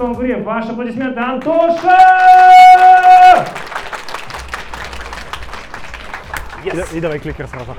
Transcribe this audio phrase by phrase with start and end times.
[0.00, 1.98] Антон Гурьев, ваши аплодисменты, Антоша!
[6.64, 6.94] Yes.
[6.94, 7.74] И, и давай кликер сразу.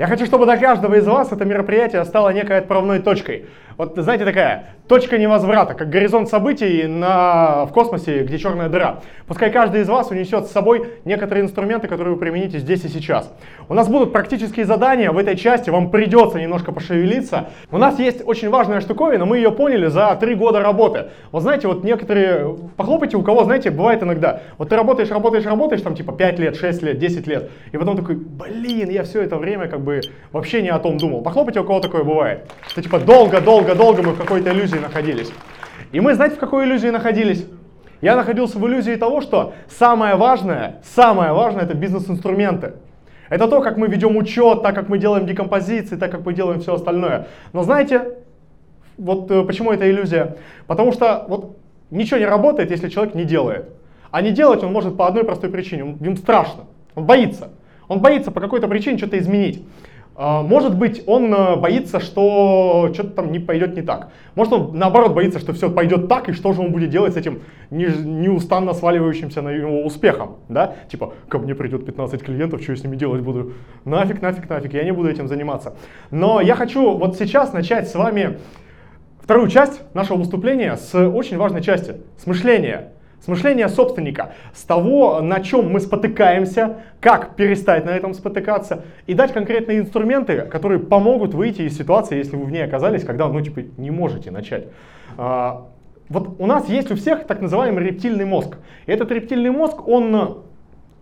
[0.00, 3.44] Я хочу, чтобы для каждого из вас это мероприятие стало некой отправной точкой.
[3.76, 9.00] Вот, знаете, такая точка невозврата, как горизонт событий на, в космосе, где черная дыра.
[9.26, 13.32] Пускай каждый из вас унесет с собой некоторые инструменты, которые вы примените здесь и сейчас.
[13.68, 17.50] У нас будут практические задания в этой части, вам придется немножко пошевелиться.
[17.70, 21.10] У нас есть очень важная штуковина, мы ее поняли за три года работы.
[21.30, 25.82] Вот знаете, вот некоторые, похлопайте у кого, знаете, бывает иногда, вот ты работаешь, работаешь, работаешь,
[25.82, 29.36] там типа 5 лет, 6 лет, 10 лет, и потом такой, блин, я все это
[29.36, 29.89] время как бы
[30.32, 31.22] вообще не о том думал.
[31.22, 32.50] Похлопайте, у кого такое бывает.
[32.68, 35.30] Что типа долго-долго долго-долго мы в какой-то иллюзии находились.
[35.92, 37.46] И мы, знаете, в какой иллюзии находились?
[38.00, 42.74] Я находился в иллюзии того, что самое важное, самое важное это бизнес-инструменты.
[43.28, 46.60] Это то, как мы ведем учет, так как мы делаем декомпозиции, так как мы делаем
[46.60, 47.26] все остальное.
[47.52, 48.18] Но знаете,
[48.98, 50.36] вот э, почему это иллюзия?
[50.66, 51.56] Потому что вот
[51.90, 53.68] ничего не работает, если человек не делает.
[54.10, 55.96] А не делать он может по одной простой причине.
[56.00, 56.64] Ему страшно.
[56.94, 57.50] Он боится.
[57.88, 59.62] Он боится по какой-то причине что-то изменить.
[60.16, 64.10] А, может быть, он э, боится, что что-то там не пойдет не так.
[64.34, 67.16] Может, он наоборот боится, что все пойдет так, и что же он будет делать с
[67.16, 70.36] этим неустанно сваливающимся на его успехом.
[70.48, 70.74] Да?
[70.90, 73.52] Типа, ко мне придет 15 клиентов, что я с ними делать буду?
[73.84, 75.76] Нафиг, нафиг, нафиг, я не буду этим заниматься.
[76.10, 78.38] Но я хочу вот сейчас начать с вами
[79.22, 85.20] вторую часть нашего выступления с очень важной части, с мышления с мышления собственника, с того,
[85.20, 91.34] на чем мы спотыкаемся, как перестать на этом спотыкаться, и дать конкретные инструменты, которые помогут
[91.34, 94.68] выйти из ситуации, если вы в ней оказались, когда, ну, типа, не можете начать.
[95.16, 95.66] А,
[96.08, 98.56] вот у нас есть у всех так называемый рептильный мозг.
[98.86, 100.42] И этот рептильный мозг, он,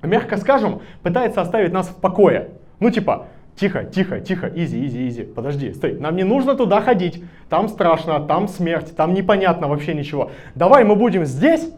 [0.03, 2.51] мягко скажем, пытается оставить нас в покое.
[2.81, 3.27] Ну, типа,
[3.59, 5.23] Тихо, тихо, тихо, easy, easy, easy.
[5.25, 5.99] Подожди, стой.
[5.99, 7.25] Нам не нужно туда ходить.
[7.49, 10.31] Там страшно, там смерть, там непонятно вообще ничего.
[10.55, 11.69] Давай мы будем здесь,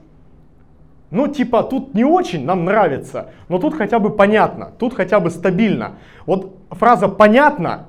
[1.10, 5.30] ну, типа, тут не очень нам нравится, но тут хотя бы понятно, тут хотя бы
[5.30, 5.96] стабильно.
[6.26, 7.88] Вот фраза «понятно»,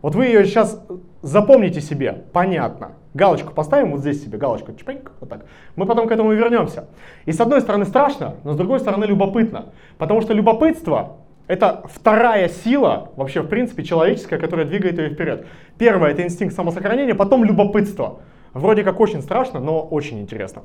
[0.00, 0.84] вот вы ее сейчас
[1.22, 2.92] запомните себе, понятно.
[3.14, 5.44] Галочку поставим вот здесь себе, галочку, чпеньк, вот так.
[5.76, 6.88] Мы потом к этому вернемся.
[7.26, 9.66] И с одной стороны страшно, но с другой стороны любопытно.
[9.98, 15.46] Потому что любопытство это вторая сила, вообще в принципе человеческая, которая двигает ее вперед.
[15.76, 18.20] Первое это инстинкт самосохранения, потом любопытство.
[18.54, 20.62] Вроде как очень страшно, но очень интересно.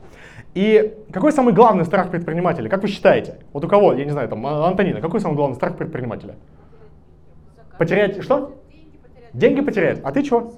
[0.53, 2.69] И какой самый главный страх предпринимателя?
[2.69, 3.39] Как вы считаете?
[3.53, 6.35] Вот у кого, я не знаю, там, а, Антонина, какой самый главный страх предпринимателя?
[7.77, 8.55] Потерять что?
[9.33, 10.01] Деньги потерять.
[10.03, 10.53] А ты что?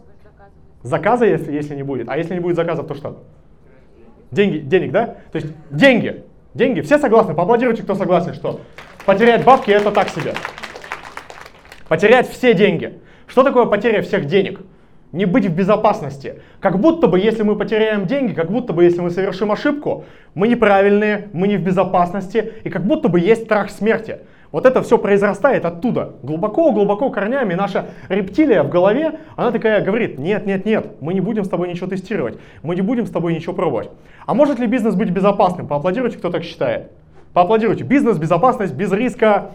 [0.82, 2.10] Заказа, если, если не будет.
[2.10, 3.24] А если не будет заказов, то что?
[4.32, 5.18] Деньги, денег, да?
[5.32, 6.24] То есть деньги.
[6.54, 6.82] Деньги.
[6.82, 7.36] Все согласны?
[7.36, 8.62] Поаплодируйте, кто согласен, что
[9.06, 10.34] потерять бабки это так себе.
[11.88, 13.00] Потерять все деньги.
[13.28, 14.62] Что такое потеря всех денег?
[15.12, 16.42] Не быть в безопасности.
[16.60, 20.06] Как будто бы, если мы потеряем деньги, как будто бы, если мы совершим ошибку,
[20.36, 24.20] мы неправильные, мы не в безопасности, и как будто бы есть страх смерти.
[24.52, 26.16] Вот это все произрастает оттуда.
[26.24, 31.44] Глубоко-глубоко корнями наша рептилия в голове, она такая говорит, нет, нет, нет, мы не будем
[31.44, 33.90] с тобой ничего тестировать, мы не будем с тобой ничего пробовать.
[34.26, 35.68] А может ли бизнес быть безопасным?
[35.68, 36.92] Поаплодируйте, кто так считает.
[37.34, 37.84] Поаплодируйте.
[37.84, 39.52] Бизнес, безопасность, без риска.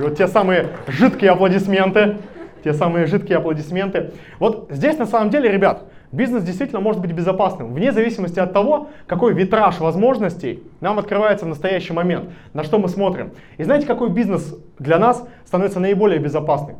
[0.00, 2.16] Вот те самые жидкие аплодисменты
[2.64, 4.12] те самые жидкие аплодисменты.
[4.38, 8.88] Вот здесь на самом деле, ребят, бизнес действительно может быть безопасным, вне зависимости от того,
[9.06, 13.32] какой витраж возможностей нам открывается в настоящий момент, на что мы смотрим.
[13.58, 16.78] И знаете, какой бизнес для нас становится наиболее безопасным?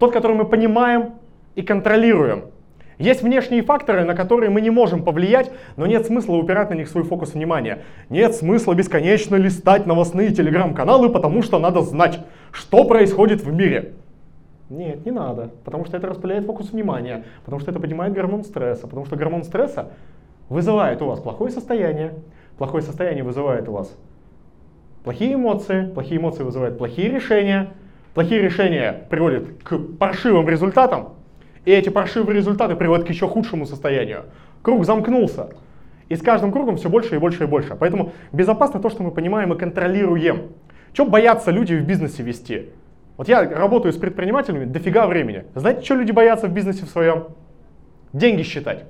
[0.00, 1.14] Тот, который мы понимаем
[1.54, 2.46] и контролируем.
[2.98, 6.88] Есть внешние факторы, на которые мы не можем повлиять, но нет смысла упирать на них
[6.88, 7.82] свой фокус внимания.
[8.08, 12.20] Нет смысла бесконечно листать новостные телеграм-каналы, потому что надо знать,
[12.52, 13.92] что происходит в мире.
[14.68, 18.86] Нет, не надо, потому что это распыляет фокус внимания, потому что это поднимает гормон стресса,
[18.86, 19.92] потому что гормон стресса
[20.48, 22.14] вызывает у вас плохое состояние,
[22.58, 23.96] плохое состояние вызывает у вас
[25.06, 27.68] плохие эмоции, плохие эмоции вызывают плохие решения,
[28.12, 31.10] плохие решения приводят к паршивым результатам,
[31.64, 34.24] и эти паршивые результаты приводят к еще худшему состоянию.
[34.62, 35.50] Круг замкнулся.
[36.08, 37.76] И с каждым кругом все больше и больше и больше.
[37.76, 40.48] Поэтому безопасно то, что мы понимаем и контролируем.
[40.92, 42.70] Чем боятся люди в бизнесе вести?
[43.16, 45.44] Вот я работаю с предпринимателями дофига времени.
[45.54, 47.28] Знаете, что люди боятся в бизнесе в своем?
[48.12, 48.84] Деньги считать.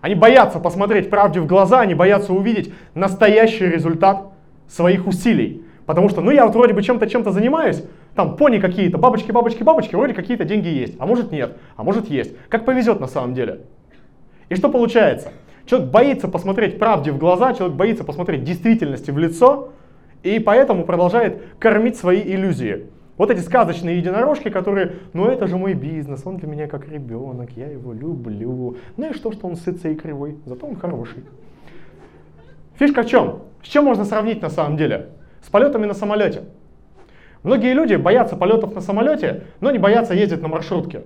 [0.00, 4.32] Они боятся посмотреть правде в глаза, они боятся увидеть настоящий результат
[4.66, 5.64] своих усилий.
[5.86, 7.82] Потому что, ну я вот вроде бы чем-то, чем-то занимаюсь,
[8.14, 10.96] там пони какие-то, бабочки, бабочки, бабочки, вроде какие-то деньги есть.
[10.98, 12.34] А может нет, а может есть.
[12.48, 13.60] Как повезет на самом деле.
[14.48, 15.32] И что получается?
[15.66, 19.70] Человек боится посмотреть правде в глаза, человек боится посмотреть действительности в лицо,
[20.22, 22.86] и поэтому продолжает кормить свои иллюзии.
[23.20, 27.50] Вот эти сказочные единорожки, которые, ну это же мой бизнес, он для меня как ребенок,
[27.54, 28.78] я его люблю.
[28.96, 31.24] Ну и что, что он сытый и кривой, зато он хороший.
[32.78, 33.40] Фишка в чем?
[33.62, 35.10] С чем можно сравнить на самом деле?
[35.42, 36.44] С полетами на самолете.
[37.42, 41.02] Многие люди боятся полетов на самолете, но не боятся ездить на маршрутке.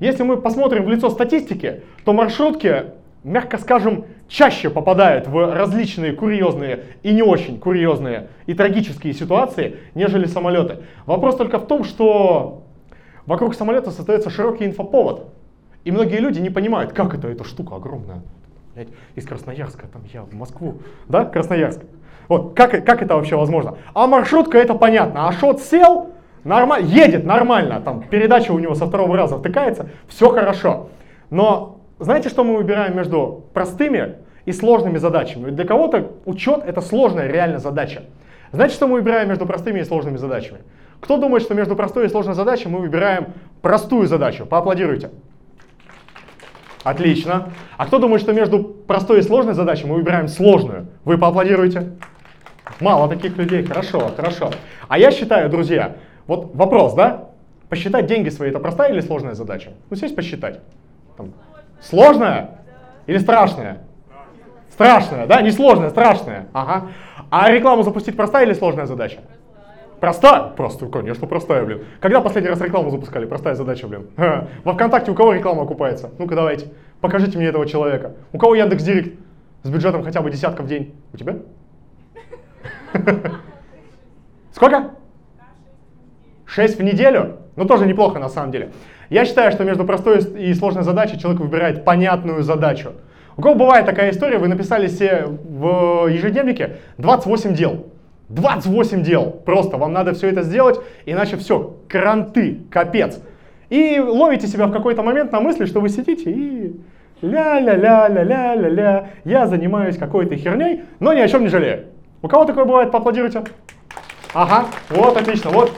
[0.00, 2.92] Если мы посмотрим в лицо статистики, то маршрутки,
[3.24, 10.26] мягко скажем, чаще попадают в различные курьезные и не очень курьезные и трагические ситуации, нежели
[10.26, 10.78] самолеты.
[11.06, 12.62] Вопрос только в том, что
[13.26, 15.32] вокруг самолета создается широкий инфоповод.
[15.84, 18.22] И многие люди не понимают, как это, эта штука огромная.
[18.74, 20.78] Блядь, из Красноярска, там я в Москву,
[21.08, 21.80] да, Красноярск.
[22.28, 23.76] Вот, как, как это вообще возможно?
[23.92, 26.10] А маршрутка это понятно, а шот сел,
[26.42, 30.88] нормально, едет нормально, там передача у него со второго раза втыкается, все хорошо.
[31.30, 31.73] Но
[32.04, 35.50] знаете, что мы выбираем между простыми и сложными задачами?
[35.50, 38.02] Для кого-то учет это сложная реальная задача.
[38.52, 40.60] Знаете, что мы выбираем между простыми и сложными задачами?
[41.00, 43.28] Кто думает, что между простой и сложной задачей мы выбираем
[43.62, 44.46] простую задачу?
[44.46, 45.10] Поаплодируйте.
[46.84, 47.50] Отлично.
[47.78, 50.86] А кто думает, что между простой и сложной задачей мы выбираем сложную?
[51.04, 51.92] Вы поаплодируйте.
[52.80, 53.64] Мало таких людей.
[53.64, 54.50] Хорошо, хорошо.
[54.88, 55.96] А я считаю, друзья,
[56.26, 57.30] вот вопрос, да?
[57.68, 59.72] Посчитать деньги свои это простая или сложная задача?
[59.90, 60.60] Ну, сесть посчитать.
[61.16, 61.32] Там,
[61.84, 62.60] сложная
[63.06, 63.78] или страшная?
[64.70, 65.40] Страшная, да?
[65.40, 66.48] Не сложная, страшная.
[66.52, 66.88] Ага.
[67.30, 69.20] А рекламу запустить простая или сложная задача?
[70.00, 70.48] Простая?
[70.48, 71.84] Просто, конечно, простая, блин.
[72.00, 73.24] Когда последний раз рекламу запускали?
[73.24, 74.08] Простая задача, блин.
[74.64, 76.10] Во ВКонтакте у кого реклама окупается?
[76.18, 78.12] Ну-ка давайте, покажите мне этого человека.
[78.32, 79.18] У кого Яндекс Директ
[79.62, 80.94] с бюджетом хотя бы десятка в день?
[81.12, 81.36] У тебя?
[84.52, 84.90] Сколько?
[86.44, 87.38] Шесть в неделю?
[87.56, 88.72] Ну, тоже неплохо на самом деле.
[89.10, 92.92] Я считаю, что между простой и сложной задачей человек выбирает понятную задачу.
[93.36, 97.86] У кого бывает такая история, вы написали себе в ежедневнике 28 дел.
[98.28, 99.30] 28 дел.
[99.44, 103.20] Просто вам надо все это сделать, иначе все, кранты, капец.
[103.70, 106.80] И ловите себя в какой-то момент на мысли, что вы сидите и
[107.22, 111.86] ля-ля-ля-ля-ля-ля-ля, я занимаюсь какой-то херней, но ни о чем не жалею.
[112.22, 113.42] У кого такое бывает, поаплодируйте.
[114.32, 115.72] Ага, вот, отлично, вот.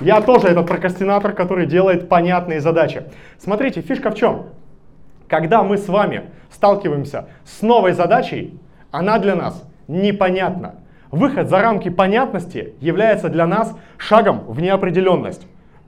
[0.00, 3.04] Я тоже этот прокрастинатор, который делает понятные задачи.
[3.38, 4.46] Смотрите, фишка в чем?
[5.28, 8.58] Когда мы с вами сталкиваемся с новой задачей,
[8.90, 10.76] она для нас непонятна.
[11.10, 15.46] Выход за рамки понятности является для нас шагом в неопределенность.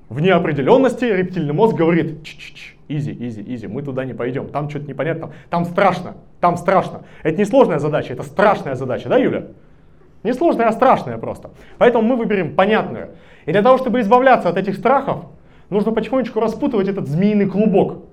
[0.08, 4.48] В неопределенности рептильный мозг говорит, Ч -ч -ч, easy, easy, easy, мы туда не пойдем,
[4.48, 7.02] там что-то непонятно, там страшно, там страшно.
[7.22, 9.48] Это не сложная задача, это страшная задача, да, Юля?
[10.22, 11.50] Не сложная, а страшная просто.
[11.78, 13.10] Поэтому мы выберем понятную.
[13.46, 15.26] И для того, чтобы избавляться от этих страхов,
[15.70, 18.04] нужно потихонечку распутывать этот змеиный клубок.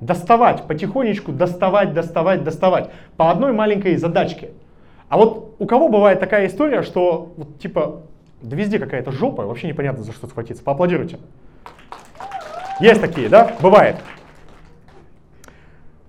[0.00, 2.90] Доставать, потихонечку доставать, доставать, доставать.
[3.16, 4.50] По одной маленькой задачке.
[5.08, 8.02] А вот у кого бывает такая история, что вот типа,
[8.40, 10.62] да везде какая-то жопа, вообще непонятно за что схватиться.
[10.62, 11.18] Поаплодируйте.
[12.80, 13.56] Есть такие, да?
[13.60, 13.96] Бывает.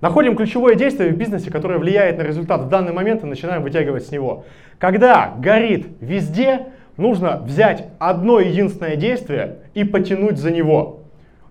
[0.02, 4.08] Находим ключевое действие в бизнесе, которое влияет на результат в данный момент и начинаем вытягивать
[4.08, 4.46] с него.
[4.80, 11.02] Когда горит везде, нужно взять одно единственное действие и потянуть за него.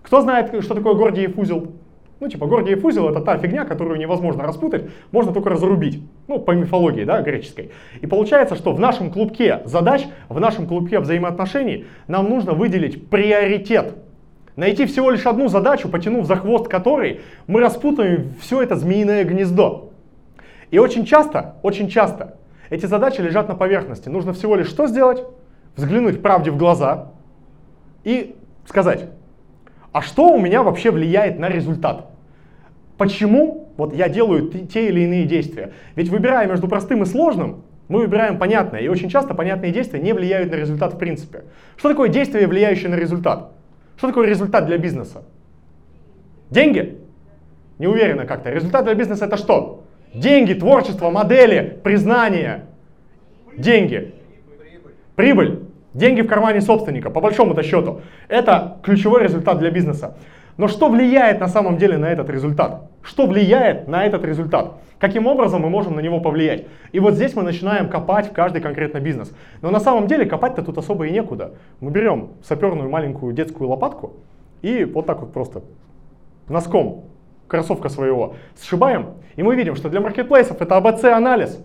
[0.03, 1.71] Кто знает, что такое Гордиев узел?
[2.19, 4.83] Ну, типа, Гордиев узел это та фигня, которую невозможно распутать,
[5.13, 6.03] можно только разрубить.
[6.27, 7.71] Ну, по мифологии, да, греческой.
[8.01, 13.95] И получается, что в нашем клубке задач, в нашем клубке взаимоотношений нам нужно выделить приоритет.
[14.55, 19.91] Найти всего лишь одну задачу, потянув за хвост которой, мы распутаем все это змеиное гнездо.
[20.71, 22.37] И очень часто, очень часто
[22.69, 24.09] эти задачи лежат на поверхности.
[24.09, 25.23] Нужно всего лишь что сделать?
[25.75, 27.11] Взглянуть правде в глаза
[28.03, 29.09] и сказать,
[29.91, 32.07] а что у меня вообще влияет на результат?
[32.97, 35.73] Почему вот я делаю те или иные действия?
[35.95, 40.13] Ведь выбирая между простым и сложным, мы выбираем понятное, и очень часто понятные действия не
[40.13, 41.43] влияют на результат в принципе.
[41.75, 43.51] Что такое действие, влияющее на результат?
[44.01, 45.21] Что такое результат для бизнеса?
[46.49, 46.97] Деньги?
[47.77, 48.49] Не уверена как-то.
[48.49, 49.83] Результат для бизнеса это что?
[50.11, 52.65] Деньги, творчество, модели, признание.
[53.55, 54.15] Деньги.
[55.15, 55.59] Прибыль.
[55.93, 58.01] Деньги в кармане собственника, по большому-то счету.
[58.27, 60.17] Это ключевой результат для бизнеса.
[60.61, 62.83] Но что влияет на самом деле на этот результат?
[63.01, 64.73] Что влияет на этот результат?
[64.99, 66.67] Каким образом мы можем на него повлиять?
[66.91, 69.35] И вот здесь мы начинаем копать в каждый конкретно бизнес.
[69.63, 71.55] Но на самом деле копать-то тут особо и некуда.
[71.79, 74.17] Мы берем саперную маленькую детскую лопатку
[74.61, 75.63] и вот так вот просто
[76.47, 77.05] носком
[77.47, 81.59] кроссовка своего сшибаем, и мы видим, что для маркетплейсов это АБЦ-анализ.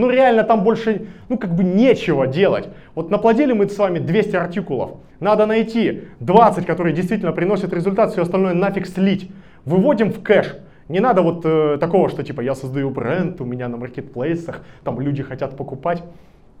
[0.00, 2.70] Ну реально там больше, ну как бы нечего делать.
[2.94, 4.92] Вот наплодили мы с вами 200 артикулов.
[5.20, 9.30] Надо найти 20, которые действительно приносят результат, все остальное нафиг слить.
[9.66, 10.56] Выводим в кэш.
[10.88, 14.98] Не надо вот э, такого, что типа я создаю бренд, у меня на маркетплейсах, там
[15.02, 16.02] люди хотят покупать.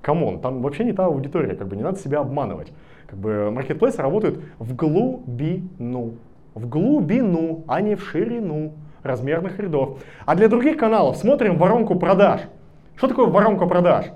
[0.02, 2.70] Come on, там вообще не та аудитория, как бы не надо себя обманывать.
[3.06, 6.16] Как бы маркетплейсы работают в глубину.
[6.54, 9.98] В глубину, а не в ширину размерных рядов.
[10.26, 12.42] А для других каналов смотрим воронку продаж.
[13.00, 14.08] Что такое воронка продаж?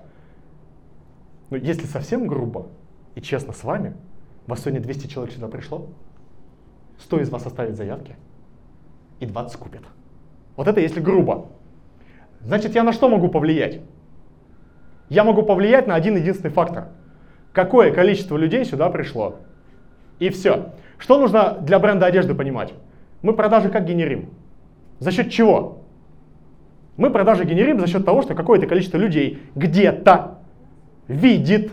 [1.49, 2.67] Ну, если совсем грубо
[3.15, 3.95] и честно с вами,
[4.47, 5.87] вас сегодня 200 человек сюда пришло,
[6.99, 8.15] 100 из вас оставят заявки,
[9.21, 9.81] и 20 купят.
[10.57, 11.47] Вот это если грубо.
[12.43, 13.81] Значит, я на что могу повлиять?
[15.09, 16.89] Я могу повлиять на один единственный фактор.
[17.55, 19.37] Какое количество людей сюда пришло?
[20.19, 20.75] И все.
[20.99, 22.75] Что нужно для бренда одежды понимать?
[23.23, 24.29] Мы продажи как генерим?
[24.99, 25.84] За счет чего?
[26.97, 30.39] Мы продажи генерим за счет того, что какое-то количество людей где-то
[31.09, 31.73] видит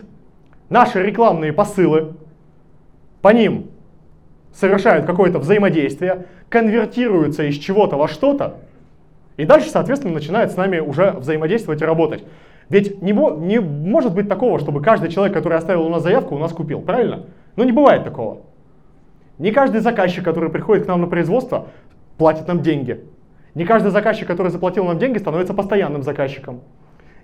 [0.68, 2.14] наши рекламные посылы,
[3.20, 3.70] по ним
[4.52, 8.56] совершают какое-то взаимодействие, конвертируются из чего-то во что-то,
[9.36, 12.24] и дальше, соответственно, начинает с нами уже взаимодействовать и работать.
[12.68, 16.38] Ведь не, не может быть такого, чтобы каждый человек, который оставил у нас заявку, у
[16.38, 17.26] нас купил, правильно?
[17.56, 18.42] Ну не бывает такого.
[19.38, 21.68] Не каждый заказчик, который приходит к нам на производство,
[22.18, 23.04] платит нам деньги.
[23.54, 26.62] Не каждый заказчик, который заплатил нам деньги, становится постоянным заказчиком.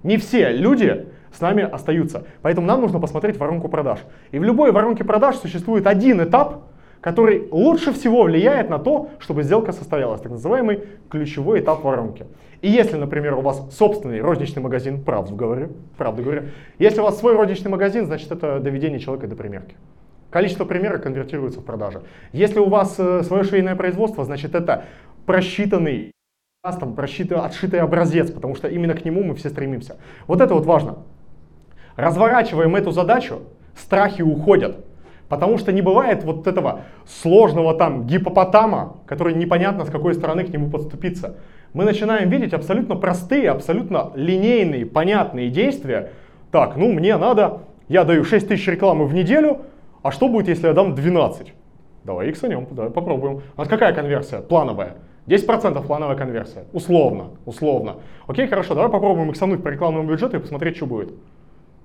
[0.03, 2.25] Не все люди с нами остаются.
[2.43, 4.01] Поэтому нам нужно посмотреть воронку продаж.
[4.31, 6.65] И в любой воронке продаж существует один этап,
[7.01, 12.27] который лучше всего влияет на то, чтобы сделка состоялась, так называемый ключевой этап воронки.
[12.61, 16.43] И если, например, у вас собственный розничный магазин, правду говорю, правду говорю,
[16.79, 19.77] если у вас свой розничный магазин, значит это доведение человека до примерки.
[20.31, 22.03] Количество примерок конвертируется в продажи.
[22.33, 24.85] Если у вас э, свое швейное производство, значит это
[25.25, 26.13] просчитанный
[26.63, 29.97] там просчитанный, отшитый образец, потому что именно к нему мы все стремимся.
[30.27, 30.99] Вот это вот важно.
[31.97, 33.43] Разворачиваем эту задачу,
[33.77, 34.85] страхи уходят.
[35.29, 40.49] Потому что не бывает вот этого сложного там гипопотама, который непонятно с какой стороны к
[40.49, 41.37] нему подступиться.
[41.75, 46.13] Мы начинаем видеть абсолютно простые, абсолютно линейные, понятные действия.
[46.51, 49.63] Так, ну мне надо, я даю 6 тысяч рекламы в неделю,
[50.03, 51.53] а что будет, если я дам 12?
[52.05, 53.43] Давай иксанем, давай попробуем.
[53.55, 54.39] У нас какая конверсия?
[54.39, 54.97] Плановая.
[55.29, 56.65] 10% плановая конверсия.
[56.73, 57.97] Условно, условно.
[58.27, 61.13] Окей, хорошо, давай попробуем иксануть по рекламному бюджету и посмотреть, что будет.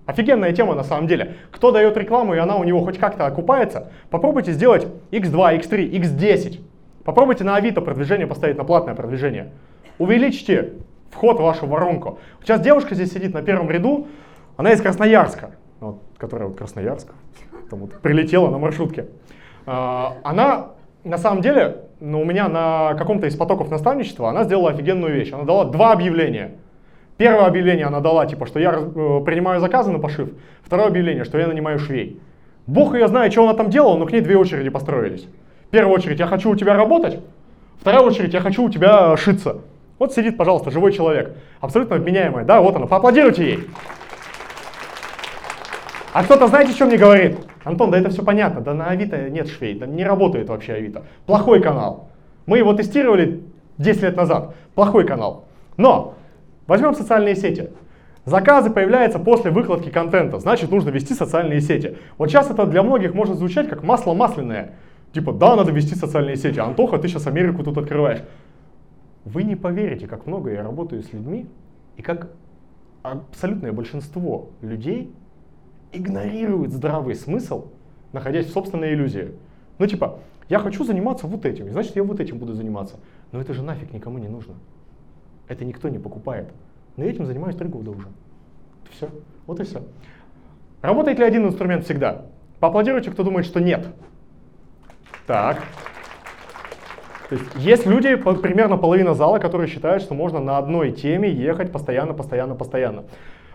[0.05, 1.35] Офигенная тема на самом деле.
[1.51, 6.61] Кто дает рекламу и она у него хоть как-то окупается, попробуйте сделать x2, x3, x10.
[7.03, 9.51] Попробуйте на Авито продвижение поставить на платное продвижение.
[9.97, 10.73] Увеличьте
[11.11, 12.19] вход в вашу воронку.
[12.41, 14.07] Сейчас девушка здесь сидит на первом ряду,
[14.55, 17.09] она из Красноярска, вот, которая вот Красноярск,
[17.69, 19.07] там вот прилетела на маршрутке.
[19.65, 20.71] А, она
[21.03, 25.31] на самом деле, ну, у меня на каком-то из потоков наставничества она сделала офигенную вещь.
[25.31, 26.51] Она дала два объявления–
[27.17, 30.29] Первое объявление она дала, типа, что я э, принимаю заказы на пошив.
[30.63, 32.19] Второе объявление, что я нанимаю швей.
[32.65, 35.27] Бог ее знает, что она там делала, но к ней две очереди построились.
[35.69, 37.19] Первая очередь, я хочу у тебя работать.
[37.79, 39.57] Вторая очередь, я хочу у тебя шиться.
[39.99, 41.35] Вот сидит, пожалуйста, живой человек.
[41.59, 42.45] Абсолютно обменяемая.
[42.45, 42.87] Да, вот она.
[42.87, 43.59] Поаплодируйте ей.
[46.13, 47.37] А кто-то знаете, что мне говорит?
[47.63, 48.61] Антон, да это все понятно.
[48.61, 49.77] Да на Авито нет швей.
[49.77, 51.03] Да не работает вообще Авито.
[51.25, 52.09] Плохой канал.
[52.45, 53.43] Мы его тестировали
[53.77, 54.55] 10 лет назад.
[54.75, 55.45] Плохой канал.
[55.77, 56.15] Но
[56.67, 57.69] Возьмем социальные сети.
[58.25, 61.97] Заказы появляются после выкладки контента, значит нужно вести социальные сети.
[62.17, 64.75] Вот сейчас это для многих может звучать как масло масляное.
[65.11, 66.59] Типа, да, надо вести социальные сети.
[66.59, 68.23] Антоха, ты сейчас Америку тут открываешь.
[69.25, 71.47] Вы не поверите, как много я работаю с людьми,
[71.97, 72.29] и как
[73.03, 75.13] абсолютное большинство людей
[75.93, 77.67] игнорирует здравый смысл,
[78.11, 79.31] находясь в собственной иллюзии.
[79.79, 80.19] Ну типа,
[80.49, 82.95] я хочу заниматься вот этим, значит я вот этим буду заниматься.
[83.31, 84.55] Но это же нафиг никому не нужно.
[85.47, 86.51] Это никто не покупает.
[86.97, 88.07] Но я этим занимаюсь три года уже.
[88.91, 89.09] Все.
[89.47, 89.83] Вот и все.
[90.81, 92.25] Работает ли один инструмент всегда?
[92.59, 93.87] Поаплодируйте, кто думает, что нет.
[95.25, 95.63] Так.
[97.29, 101.71] То есть есть люди, примерно половина зала, которые считают, что можно на одной теме ехать
[101.71, 103.05] постоянно, постоянно, постоянно.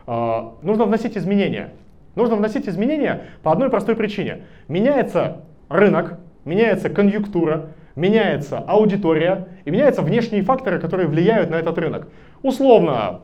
[0.06, 1.74] Uh, нужно вносить изменения.
[2.18, 4.38] Нужно вносить изменения по одной простой причине.
[4.66, 12.08] Меняется рынок, меняется конъюнктура, меняется аудитория и меняются внешние факторы, которые влияют на этот рынок.
[12.42, 13.20] Условно,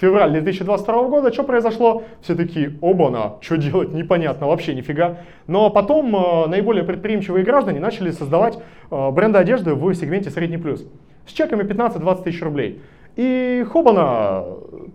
[0.00, 2.04] февраль 2022 года, что произошло?
[2.20, 5.16] Все такие, оба-на, что делать, непонятно, вообще нифига.
[5.48, 8.60] Но потом э, наиболее предприимчивые граждане начали создавать
[8.92, 10.86] э, бренды одежды в сегменте средний плюс.
[11.26, 12.80] С чеками 15-20 тысяч рублей.
[13.16, 14.44] И хобана,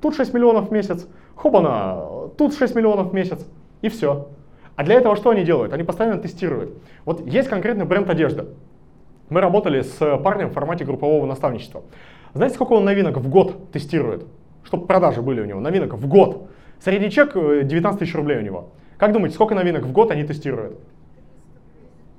[0.01, 1.05] тут 6 миллионов в месяц,
[1.35, 3.45] хобана, тут 6 миллионов в месяц.
[3.81, 4.29] И все.
[4.75, 5.73] А для этого что они делают?
[5.73, 6.73] Они постоянно тестируют.
[7.05, 8.45] Вот есть конкретный бренд одежды.
[9.29, 11.83] Мы работали с парнем в формате группового наставничества.
[12.33, 14.25] Знаете, сколько он новинок в год тестирует?
[14.63, 16.49] Чтобы продажи были у него, новинок в год.
[16.79, 18.69] Средний чек 19 тысяч рублей у него.
[18.97, 20.79] Как думаете, сколько новинок в год они тестируют?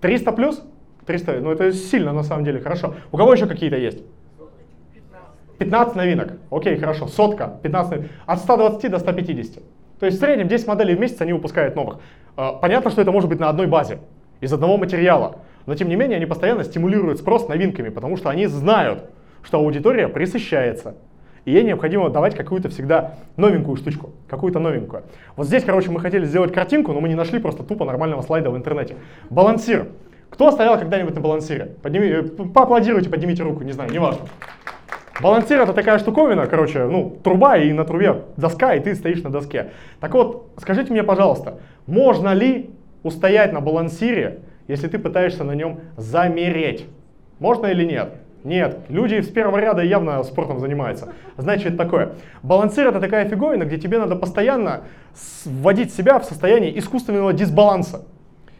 [0.00, 0.62] 300 плюс?
[1.06, 2.94] 300, ну это сильно на самом деле, хорошо.
[3.10, 4.02] У кого еще какие-то есть?
[5.62, 6.32] 15 новинок.
[6.50, 7.06] Окей, хорошо.
[7.06, 8.10] Сотка, 15 новинок.
[8.26, 9.62] От 120 до 150.
[10.00, 11.98] То есть в среднем 10 моделей в месяц они выпускают новых.
[12.36, 13.98] А, Понятно, что это может быть на одной базе,
[14.40, 15.36] из одного материала.
[15.66, 19.04] Но тем не менее они постоянно стимулируют спрос новинками, потому что они знают,
[19.44, 20.96] что аудитория присыщается.
[21.44, 25.04] И ей необходимо давать какую-то всегда новенькую штучку, какую-то новенькую.
[25.36, 28.50] Вот здесь, короче, мы хотели сделать картинку, но мы не нашли просто тупо нормального слайда
[28.50, 28.96] в интернете.
[29.30, 29.88] Балансир.
[30.30, 31.76] Кто стоял когда-нибудь на балансире?
[31.82, 34.22] Подними, э, поаплодируйте, поднимите руку, не знаю, неважно.
[35.20, 39.30] Балансир это такая штуковина, короче, ну, труба и на трубе доска, и ты стоишь на
[39.30, 39.70] доске.
[40.00, 42.70] Так вот, скажите мне, пожалуйста, можно ли
[43.02, 46.86] устоять на балансире, если ты пытаешься на нем замереть?
[47.38, 48.14] Можно или нет?
[48.44, 51.12] Нет, люди с первого ряда явно спортом занимаются.
[51.36, 52.12] Значит, такое.
[52.42, 54.82] Балансир это такая фиговина, где тебе надо постоянно
[55.44, 58.04] вводить себя в состояние искусственного дисбаланса.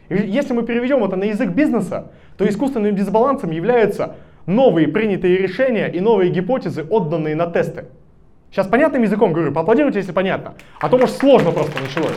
[0.07, 5.87] И если мы переведем это на язык бизнеса, то искусственным дисбалансом являются новые принятые решения
[5.87, 7.85] и новые гипотезы, отданные на тесты.
[8.51, 10.53] Сейчас понятным языком говорю, поаплодируйте, если понятно.
[10.79, 12.15] А то, может, сложно просто началось.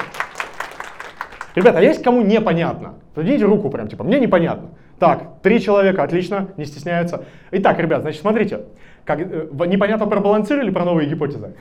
[1.55, 2.97] Ребята, а есть кому непонятно?
[3.15, 4.71] Поднимите руку прям, типа, мне непонятно.
[4.99, 7.25] Так, три человека, отлично, не стесняются.
[7.51, 8.61] Итак, ребят, значит, смотрите.
[9.05, 11.55] Как, э, непонятно или про новые гипотезы?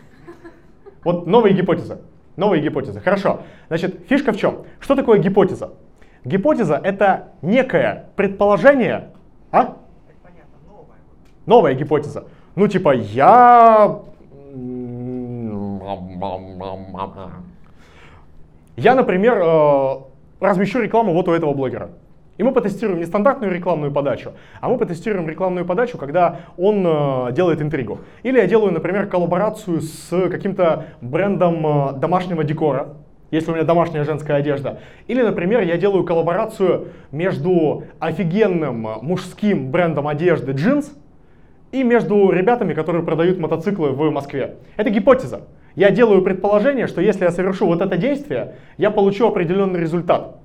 [1.05, 2.00] Вот новые гипотезы.
[2.36, 3.00] Новые гипотезы.
[3.00, 3.43] Хорошо.
[3.67, 4.65] Значит, фишка в чем?
[4.79, 5.74] Что такое гипотеза?
[6.25, 9.12] Гипотеза это некое предположение,
[9.51, 9.77] а?
[11.45, 12.25] Новая гипотеза.
[12.55, 13.99] Ну, типа, я...
[18.77, 19.95] Я, например, э,
[20.39, 21.91] размещу рекламу вот у этого блогера.
[22.37, 27.31] И мы потестируем не стандартную рекламную подачу, а мы потестируем рекламную подачу, когда он э,
[27.31, 27.99] делает интригу.
[28.23, 32.95] Или я делаю, например, коллаборацию с каким-то брендом э, домашнего декора,
[33.31, 34.79] если у меня домашняя женская одежда.
[35.07, 40.91] Или, например, я делаю коллаборацию между офигенным мужским брендом одежды джинс
[41.75, 44.55] и между ребятами, которые продают мотоциклы в Москве.
[44.77, 45.41] Это гипотеза.
[45.75, 50.38] Я делаю предположение, что если я совершу вот это действие, я получу определенный результат.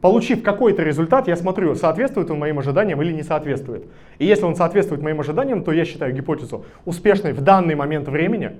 [0.00, 3.86] Получив какой-то результат, я смотрю, соответствует он моим ожиданиям или не соответствует.
[4.18, 8.52] И если он соответствует моим ожиданиям, то я считаю гипотезу успешной в данный момент времени,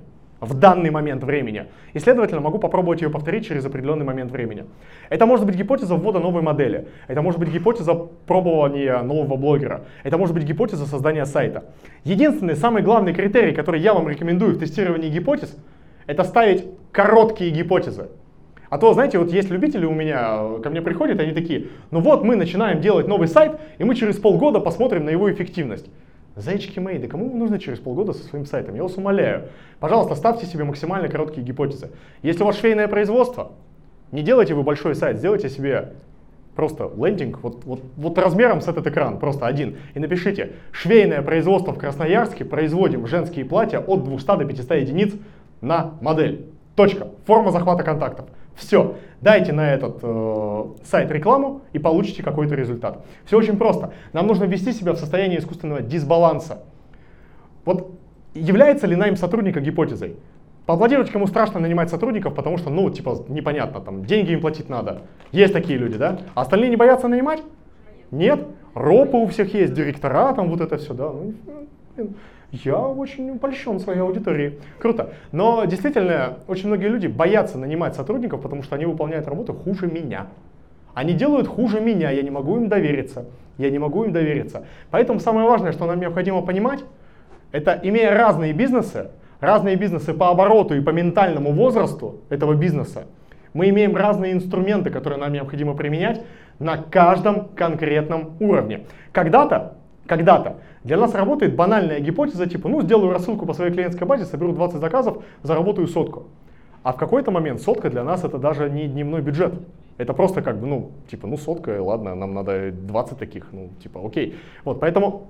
[0.45, 1.65] в данный момент времени.
[1.93, 4.65] И, следовательно, могу попробовать ее повторить через определенный момент времени.
[5.09, 6.87] Это может быть гипотеза ввода новой модели.
[7.07, 7.93] Это может быть гипотеза
[8.27, 9.85] пробования нового блогера.
[10.03, 11.65] Это может быть гипотеза создания сайта.
[12.03, 15.55] Единственный, самый главный критерий, который я вам рекомендую в тестировании гипотез,
[16.07, 18.09] это ставить короткие гипотезы.
[18.69, 22.23] А то, знаете, вот есть любители у меня, ко мне приходят, они такие, ну вот
[22.23, 25.87] мы начинаем делать новый сайт, и мы через полгода посмотрим на его эффективность.
[26.35, 28.73] Зайчики мои, да кому нужно через полгода со своим сайтом?
[28.75, 29.49] Я вас умоляю.
[29.79, 31.91] Пожалуйста, ставьте себе максимально короткие гипотезы.
[32.23, 33.51] Если у вас швейное производство,
[34.11, 35.93] не делайте вы большой сайт, сделайте себе
[36.55, 39.77] просто лендинг, вот, вот, вот размером с этот экран, просто один.
[39.93, 45.13] И напишите, швейное производство в Красноярске, производим женские платья от 200 до 500 единиц
[45.61, 46.47] на модель.
[46.75, 47.07] Точка.
[47.25, 48.25] Форма захвата контактов.
[48.55, 53.05] Все, дайте на этот э, сайт рекламу и получите какой-то результат.
[53.25, 53.93] Все очень просто.
[54.13, 56.63] Нам нужно ввести себя в состояние искусственного дисбаланса.
[57.65, 57.91] Вот
[58.33, 60.17] является ли найм сотрудника гипотезой?
[60.65, 65.01] Поаплодировать, кому страшно нанимать сотрудников, потому что, ну, типа, непонятно, там, деньги им платить надо.
[65.31, 66.19] Есть такие люди, да?
[66.35, 67.43] А остальные не боятся нанимать?
[68.11, 68.47] Нет?
[68.73, 71.11] Ропы у всех есть, директора, там, вот это все, да?
[72.53, 74.59] Я очень польщен своей аудиторией.
[74.77, 75.13] Круто.
[75.31, 80.27] Но действительно, очень многие люди боятся нанимать сотрудников, потому что они выполняют работу хуже меня.
[80.93, 83.25] Они делают хуже меня, я не могу им довериться.
[83.57, 84.67] Я не могу им довериться.
[84.91, 86.83] Поэтому самое важное, что нам необходимо понимать,
[87.51, 93.05] это имея разные бизнесы, разные бизнесы по обороту и по ментальному возрасту этого бизнеса,
[93.53, 96.21] мы имеем разные инструменты, которые нам необходимо применять
[96.59, 98.85] на каждом конкретном уровне.
[99.11, 104.25] Когда-то, когда-то для нас работает банальная гипотеза типа, ну, сделаю рассылку по своей клиентской базе,
[104.25, 106.27] соберу 20 заказов, заработаю сотку.
[106.83, 109.53] А в какой-то момент сотка для нас это даже не дневной бюджет.
[109.97, 114.01] Это просто как бы, ну, типа, ну, сотка, ладно, нам надо 20 таких, ну, типа,
[114.05, 114.35] окей.
[114.65, 115.27] Вот, поэтому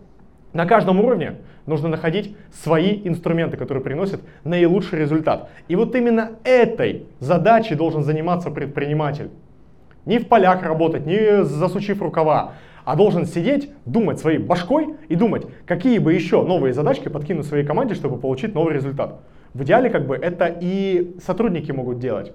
[0.53, 5.49] на каждом уровне нужно находить свои инструменты, которые приносят наилучший результат.
[5.67, 9.29] И вот именно этой задачей должен заниматься предприниматель.
[10.05, 12.53] Не в полях работать, не засучив рукава,
[12.85, 17.65] а должен сидеть, думать своей башкой и думать, какие бы еще новые задачки подкинуть своей
[17.65, 19.19] команде, чтобы получить новый результат.
[19.53, 22.33] В идеале как бы это и сотрудники могут делать,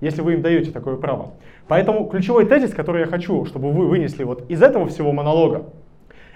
[0.00, 1.34] если вы им даете такое право.
[1.68, 5.66] Поэтому ключевой тезис, который я хочу, чтобы вы вынесли вот из этого всего монолога,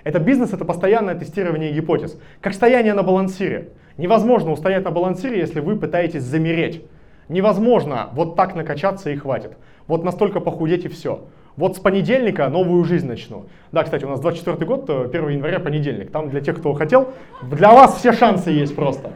[0.04, 2.18] это бизнес, это постоянное тестирование гипотез.
[2.40, 3.70] Как стояние на балансире.
[3.96, 6.84] Невозможно устоять на балансире, если вы пытаетесь замереть.
[7.28, 9.56] Невозможно вот так накачаться и хватит.
[9.86, 11.26] Вот настолько похудеть и все.
[11.58, 13.46] Вот с понедельника новую жизнь начну.
[13.72, 16.12] Да, кстати, у нас 24 год, 1 э, января понедельник.
[16.12, 17.08] Там для тех, кто хотел,
[17.42, 19.10] для вас все шансы есть просто.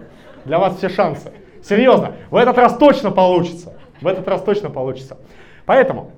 [0.44, 1.30] Для вас все шансы.
[1.62, 3.74] Серьезно, в этот раз точно получится.
[4.00, 5.18] В этот раз точно получится.
[5.66, 6.10] Поэтому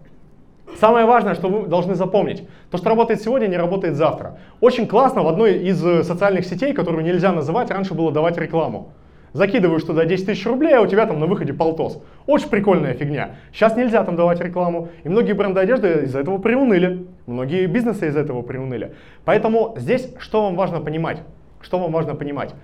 [0.80, 4.38] Самое важное, что вы должны запомнить, то, что работает сегодня, не работает завтра.
[4.60, 8.92] Очень классно в одной из э, социальных сетей, которую нельзя называть, раньше было давать рекламу.
[9.34, 12.00] Закидываешь туда 10 тысяч рублей, а у тебя там на выходе полтос.
[12.26, 13.34] Очень прикольная фигня.
[13.52, 14.90] Сейчас нельзя там давать рекламу.
[15.02, 17.08] И многие бренды одежды из-за этого приуныли.
[17.26, 18.94] Многие бизнесы из-за этого приуныли.
[19.24, 21.22] Поэтому здесь что вам важно понимать?
[21.60, 22.54] Что вам важно понимать?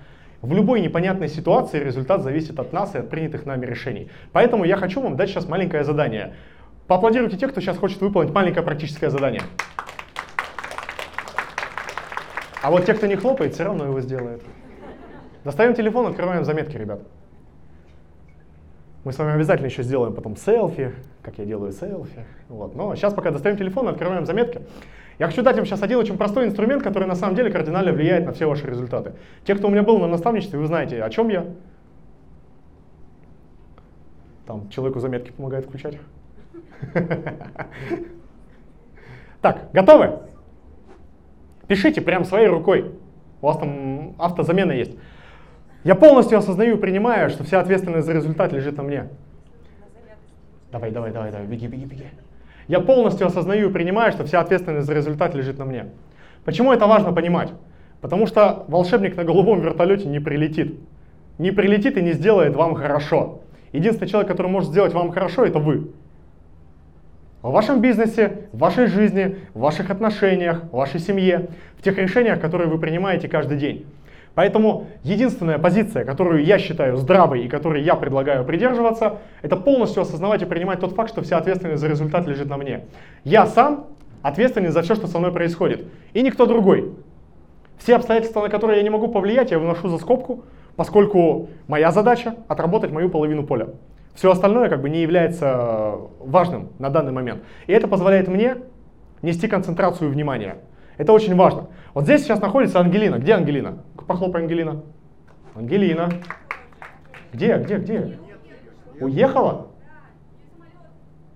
[0.42, 4.08] В любой непонятной ситуации результат зависит от нас и от принятых нами решений.
[4.30, 6.34] Поэтому я хочу вам дать сейчас маленькое задание.
[6.86, 9.42] Поаплодируйте тех, кто сейчас хочет выполнить маленькое практическое задание.
[12.62, 14.42] А вот те, кто не хлопает, все равно его сделают.
[15.44, 17.00] Достаем телефон, открываем заметки, ребят.
[19.04, 22.26] Мы с вами обязательно еще сделаем потом селфи, как я делаю селфи.
[22.48, 22.74] Вот.
[22.74, 24.60] Но сейчас пока достаем телефон, открываем заметки.
[25.18, 28.26] Я хочу дать вам сейчас один очень простой инструмент, который на самом деле кардинально влияет
[28.26, 29.14] на все ваши результаты.
[29.44, 31.46] Те, кто у меня был на наставничестве, вы знаете, о чем я.
[34.46, 35.98] Там человеку заметки помогает включать.
[39.40, 40.18] Так, готовы?
[41.66, 42.92] Пишите прям своей рукой.
[43.40, 44.92] У вас там автозамена есть.
[45.84, 49.08] Я полностью осознаю и принимаю, что вся ответственность за результат лежит на мне.
[50.70, 52.04] Давай, давай, давай, давай, беги, беги, беги.
[52.68, 55.86] Я полностью осознаю и принимаю, что вся ответственность за результат лежит на мне.
[56.44, 57.52] Почему это важно понимать?
[58.00, 60.78] Потому что волшебник на голубом вертолете не прилетит.
[61.38, 63.40] Не прилетит и не сделает вам хорошо.
[63.72, 65.90] Единственный человек, который может сделать вам хорошо, это вы.
[67.42, 72.40] В вашем бизнесе, в вашей жизни, в ваших отношениях, в вашей семье, в тех решениях,
[72.40, 73.86] которые вы принимаете каждый день.
[74.34, 80.42] Поэтому единственная позиция, которую я считаю здравой и которой я предлагаю придерживаться, это полностью осознавать
[80.42, 82.84] и принимать тот факт, что вся ответственность за результат лежит на мне.
[83.24, 83.86] Я сам
[84.22, 86.92] ответственен за все, что со мной происходит, и никто другой.
[87.78, 90.44] Все обстоятельства, на которые я не могу повлиять, я выношу за скобку,
[90.76, 93.68] поскольку моя задача отработать мою половину поля.
[94.14, 97.42] Все остальное как бы не является э, важным на данный момент.
[97.66, 98.56] И это позволяет мне
[99.22, 100.58] нести концентрацию внимания.
[101.00, 101.68] Это очень важно.
[101.94, 103.14] Вот здесь сейчас находится Ангелина.
[103.14, 103.78] Где Ангелина?
[104.06, 104.82] Похлопай, Ангелина.
[105.54, 106.10] Ангелина.
[107.32, 108.18] Где, где, где?
[109.00, 109.68] Уехала?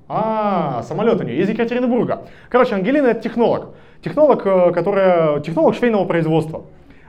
[0.07, 2.27] А, самолет у нее, из Екатеринбурга.
[2.51, 3.75] Короче, Ангелина это технолог.
[4.03, 6.67] Технолог, э, которая, технолог швейного производства.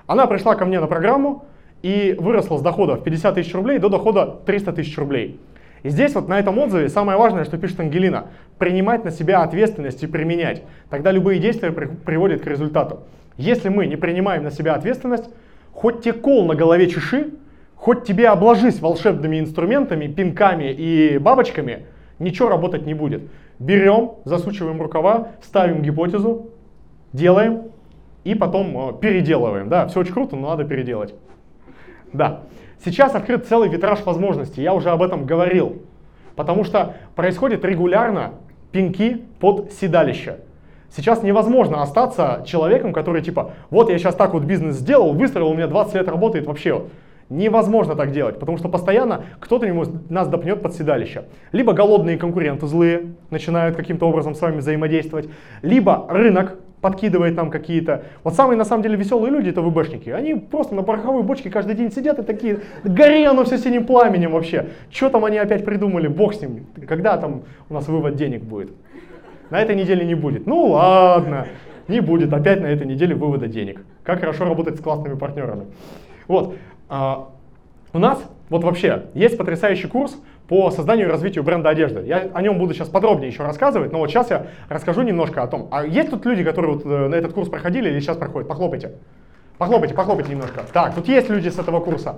[0.08, 1.44] Она пришла ко мне на программу
[1.82, 5.42] и выросла с дохода в 50 тысяч рублей до дохода 300 тысяч рублей.
[5.86, 10.02] И здесь вот на этом отзыве самое важное, что пишет Ангелина, принимать на себя ответственность
[10.02, 10.64] и применять.
[10.90, 13.02] Тогда любые действия при приводят к результату.
[13.38, 15.30] Если мы не принимаем на себя ответственность,
[15.74, 17.36] хоть те кол на голове чеши,
[17.76, 21.86] хоть тебе обложись волшебными инструментами, пинками и бабочками,
[22.18, 23.22] ничего работать не будет.
[23.60, 26.50] Берем, засучиваем рукава, ставим гипотезу,
[27.14, 27.62] делаем
[28.24, 29.70] и потом э, переделываем.
[29.70, 31.14] Да, все очень круто, но надо переделать.
[32.12, 32.42] Да.
[32.86, 35.82] Сейчас открыт целый витраж возможностей, я уже об этом говорил.
[36.36, 38.34] Потому что происходит регулярно
[38.72, 40.38] пинки под седалище.
[40.96, 45.56] Сейчас невозможно остаться человеком, который типа, вот я сейчас так вот бизнес сделал, выстроил, у
[45.56, 46.84] меня 20 лет работает вообще.
[47.30, 49.66] Невозможно так делать, потому что постоянно кто-то
[50.10, 51.24] нас допнет под седалище.
[51.52, 55.28] Либо голодные конкуренты злые начинают каким-то образом с вами взаимодействовать,
[55.64, 58.04] либо рынок подкидывает нам какие-то.
[58.24, 60.12] Вот самые на самом деле веселые люди это ВБшники.
[60.12, 64.34] Они просто на пороховой бочке каждый день сидят и такие, гори оно все синим пламенем
[64.34, 64.68] вообще.
[64.92, 66.68] Что там они опять придумали, бог с ним.
[66.88, 68.70] Когда там у нас вывод денег будет?
[69.50, 70.46] На этой неделе не будет.
[70.46, 71.48] Ну ладно,
[71.88, 73.84] не будет опять на этой неделе вывода денег.
[74.04, 75.66] Как хорошо работать с классными партнерами.
[76.28, 76.56] Вот.
[76.88, 77.30] А,
[77.94, 80.16] у нас вот вообще есть потрясающий курс
[80.48, 82.04] по созданию и развитию бренда одежды.
[82.06, 85.48] Я о нем буду сейчас подробнее еще рассказывать, но вот сейчас я расскажу немножко о
[85.48, 85.68] том.
[85.72, 88.48] А есть тут люди, которые вот э, на этот курс проходили или сейчас проходят?
[88.48, 88.94] Похлопайте.
[89.58, 90.62] Похлопайте, похлопайте немножко.
[90.72, 92.18] Так, тут есть люди с этого курса.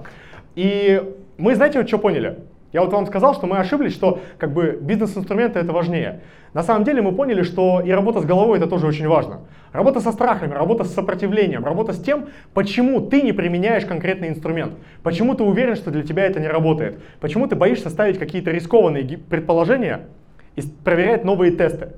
[0.55, 1.01] И
[1.37, 2.39] мы, знаете, вот что поняли?
[2.73, 6.21] Я вот вам сказал, что мы ошиблись, что как бы бизнес-инструменты это важнее.
[6.53, 9.41] На самом деле мы поняли, что и работа с головой это тоже очень важно.
[9.71, 14.73] Работа со страхами, работа с сопротивлением, работа с тем, почему ты не применяешь конкретный инструмент,
[15.03, 19.17] почему ты уверен, что для тебя это не работает, почему ты боишься ставить какие-то рискованные
[19.17, 20.07] предположения
[20.55, 21.93] и проверять новые тесты.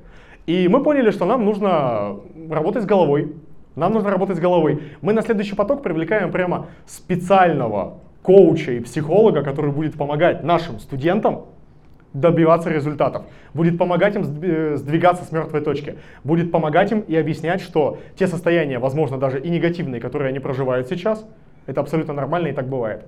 [0.45, 2.17] И мы поняли, что нам нужно
[2.49, 3.33] работать с головой.
[3.75, 4.81] Нам нужно работать с головой.
[5.01, 11.45] Мы на следующий поток привлекаем прямо специального коуча и психолога, который будет помогать нашим студентам
[12.13, 13.23] добиваться результатов,
[13.55, 18.27] будет помогать им э, сдвигаться с мертвой точки, будет помогать им и объяснять, что те
[18.27, 21.25] состояния, возможно, даже и негативные, которые они проживают сейчас,
[21.65, 23.05] это абсолютно нормально и так бывает.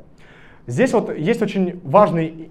[0.66, 2.50] Здесь вот есть очень важный,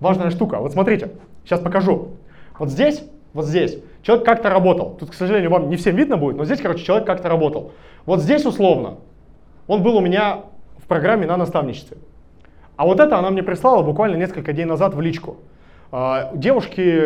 [0.00, 0.60] важная штука.
[0.60, 1.10] Вот смотрите,
[1.44, 2.12] сейчас покажу.
[2.58, 4.96] Вот здесь, вот здесь человек как-то работал.
[4.98, 7.72] Тут, к сожалению, вам не всем видно будет, но здесь, короче, человек как-то работал.
[8.06, 8.96] Вот здесь условно
[9.66, 10.44] он был у меня
[10.88, 11.98] программе на наставничестве.
[12.76, 15.36] А вот это она мне прислала буквально несколько дней назад в личку.
[15.90, 17.02] А, девушки,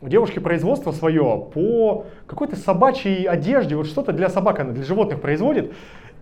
[0.00, 5.20] у девушки производство свое по какой-то собачьей одежде, вот что-то для собак она, для животных
[5.20, 5.72] производит.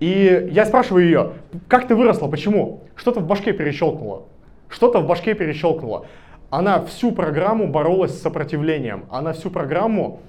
[0.00, 1.32] И я спрашиваю ее,
[1.66, 2.84] как ты выросла, почему?
[2.94, 4.24] Что-то в башке перещелкнуло.
[4.68, 6.06] Что-то в башке перещелкнуло.
[6.50, 9.04] Она всю программу боролась с сопротивлением.
[9.10, 10.20] Она всю программу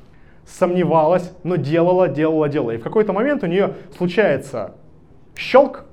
[0.45, 2.71] сомневалась, но делала, делала, делала.
[2.71, 4.73] И в какой-то момент у нее случается
[5.35, 5.85] щелк,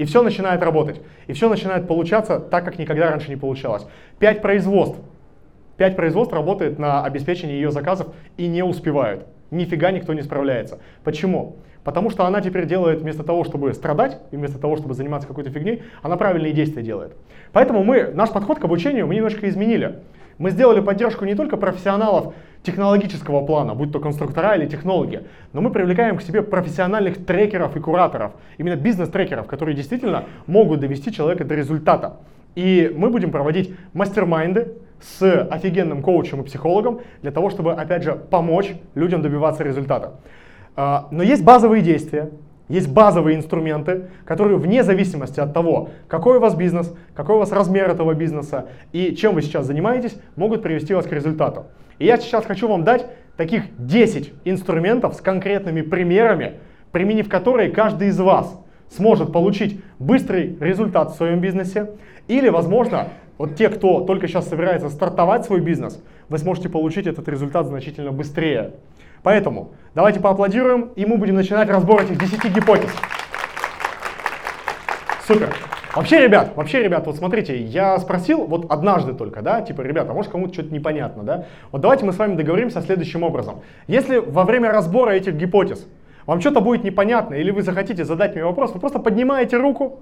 [0.00, 1.02] и все начинает работать.
[1.26, 3.86] И все начинает получаться так, как никогда раньше не получалось.
[4.18, 4.98] Пять производств.
[5.76, 8.08] Пять производств работает на обеспечении ее заказов
[8.38, 9.26] и не успевают.
[9.50, 10.78] Нифига никто не справляется.
[11.04, 11.56] Почему?
[11.84, 15.50] Потому что она теперь делает вместо того, чтобы страдать, и вместо того, чтобы заниматься какой-то
[15.50, 17.12] фигней, она правильные действия делает.
[17.52, 19.98] Поэтому мы, наш подход к обучению мы немножко изменили.
[20.40, 25.70] Мы сделали поддержку не только профессионалов технологического плана, будь то конструктора или технологи, но мы
[25.70, 31.54] привлекаем к себе профессиональных трекеров и кураторов, именно бизнес-трекеров, которые действительно могут довести человека до
[31.54, 32.16] результата.
[32.54, 38.14] И мы будем проводить мастер-майнды с офигенным коучем и психологом для того, чтобы, опять же,
[38.14, 40.14] помочь людям добиваться результата.
[40.74, 42.30] А, но есть базовые действия,
[42.70, 47.52] есть базовые инструменты, которые вне зависимости от того, какой у вас бизнес, какой у вас
[47.52, 51.66] размер этого бизнеса и чем вы сейчас занимаетесь, могут привести вас к результату.
[51.98, 53.06] И я сейчас хочу вам дать
[53.36, 56.54] таких 10 инструментов с конкретными примерами,
[56.92, 61.90] применив которые каждый из вас сможет получить быстрый результат в своем бизнесе.
[62.28, 67.28] Или, возможно, вот те, кто только сейчас собирается стартовать свой бизнес, вы сможете получить этот
[67.28, 68.74] результат значительно быстрее.
[69.22, 72.90] Поэтому давайте поаплодируем, и мы будем начинать разбор этих 10 гипотез.
[75.26, 75.54] Супер.
[75.94, 80.30] Вообще, ребят, вообще, ребят, вот смотрите, я спросил вот однажды только, да, типа, ребята, может
[80.30, 81.46] кому-то что-то непонятно, да?
[81.72, 83.62] Вот давайте мы с вами договоримся следующим образом.
[83.88, 85.86] Если во время разбора этих гипотез
[86.26, 90.00] вам что-то будет непонятно, или вы захотите задать мне вопрос, вы просто поднимаете руку,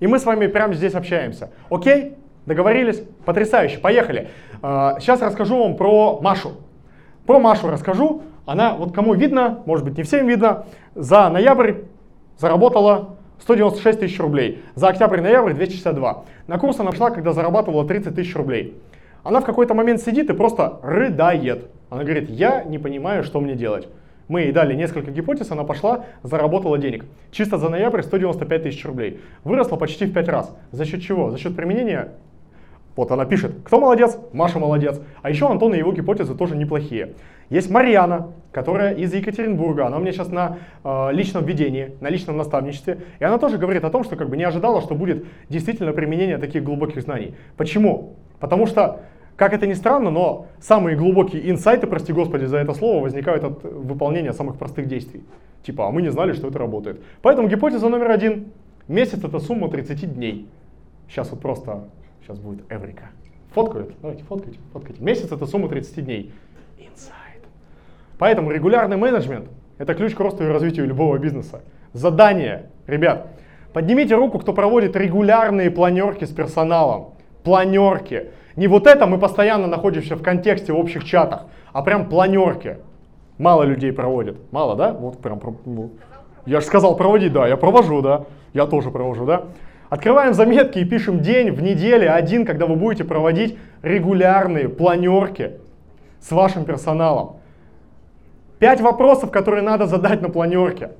[0.00, 1.50] и мы с вами прямо здесь общаемся.
[1.68, 2.14] Окей?
[2.46, 3.02] Договорились?
[3.26, 4.28] Потрясающе, поехали.
[4.62, 6.52] Сейчас а, расскажу вам про Машу.
[7.26, 8.22] Про Машу расскажу.
[8.48, 11.82] Она, вот кому видно, может быть не всем видно, за ноябрь
[12.38, 14.64] заработала 196 тысяч рублей.
[14.74, 16.24] За октябрь-ноябрь 262.
[16.46, 18.74] На курс она шла, когда зарабатывала 30 тысяч рублей.
[19.22, 21.66] Она в какой-то момент сидит и просто рыдает.
[21.90, 23.86] Она говорит, я не понимаю, что мне делать.
[24.28, 27.04] Мы ей дали несколько гипотез, она пошла, заработала денег.
[27.30, 29.20] Чисто за ноябрь 195 тысяч рублей.
[29.44, 30.56] Выросла почти в 5 раз.
[30.72, 31.30] За счет чего?
[31.30, 32.12] За счет применения
[32.98, 34.18] вот она пишет, кто молодец?
[34.32, 35.00] Маша молодец.
[35.22, 37.14] А еще Антон и его гипотезы тоже неплохие.
[37.48, 42.36] Есть Марьяна, которая из Екатеринбурга, она у меня сейчас на э, личном ведении, на личном
[42.36, 45.92] наставничестве, и она тоже говорит о том, что как бы не ожидала, что будет действительно
[45.92, 47.36] применение таких глубоких знаний.
[47.56, 48.16] Почему?
[48.40, 49.02] Потому что,
[49.36, 53.62] как это ни странно, но самые глубокие инсайты, прости господи за это слово, возникают от
[53.62, 55.22] выполнения самых простых действий.
[55.62, 57.00] Типа, а мы не знали, что это работает.
[57.22, 58.46] Поэтому гипотеза номер один.
[58.88, 60.48] Месяц это сумма 30 дней.
[61.08, 61.84] Сейчас вот просто
[62.28, 63.04] Сейчас будет Эврика.
[63.54, 63.94] Фоткают?
[64.02, 65.02] Давайте, фоткайте, фоткайте.
[65.02, 66.30] Месяц это сумма 30 дней.
[66.76, 67.42] Инсайд.
[68.18, 71.62] Поэтому регулярный менеджмент– это ключ к росту и развитию любого бизнеса.
[71.94, 73.28] Задание, ребят,
[73.72, 77.14] поднимите руку, кто проводит регулярные планерки с персоналом.
[77.44, 78.26] Планерки.
[78.56, 82.76] Не вот это мы постоянно находимся в контексте в общих чатах, а прям планерки.
[83.38, 84.36] Мало людей проводит.
[84.52, 84.92] Мало, да?
[84.92, 85.40] Вот прям.
[86.44, 88.26] Я же сказал проводить, да, я провожу, да.
[88.52, 89.44] Я тоже провожу, да.
[89.88, 95.52] Открываем заметки и пишем день в неделе один, когда вы будете проводить регулярные планерки
[96.20, 97.36] с вашим персоналом.
[98.58, 100.90] Пять вопросов, которые надо задать на планерке.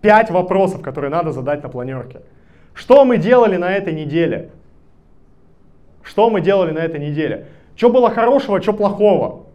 [0.00, 2.20] Пять вопросов, которые надо задать на планерке.
[2.74, 4.50] Что мы делали на этой неделе?
[6.02, 7.46] Что мы делали на этой неделе?
[7.74, 9.46] Что было хорошего, что плохого?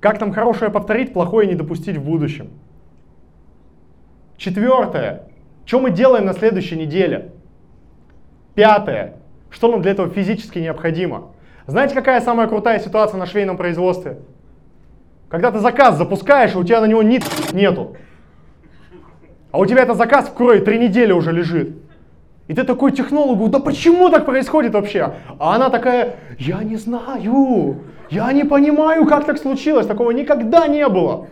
[0.00, 2.50] Как нам хорошее повторить, плохое не допустить в будущем?
[4.36, 5.24] Четвертое.
[5.66, 7.32] Что мы делаем на следующей неделе?
[8.54, 9.14] Пятое.
[9.50, 11.32] Что нам для этого физически необходимо?
[11.66, 14.18] Знаете, какая самая крутая ситуация на швейном производстве?
[15.28, 17.20] Когда ты заказ запускаешь, и у тебя на него ни
[17.52, 17.96] нету.
[19.50, 21.76] А у тебя этот заказ в крое три недели уже лежит.
[22.46, 25.14] И ты такой технологу, да почему так происходит вообще?
[25.40, 30.88] А она такая, я не знаю, я не понимаю, как так случилось, такого никогда не
[30.88, 31.26] было.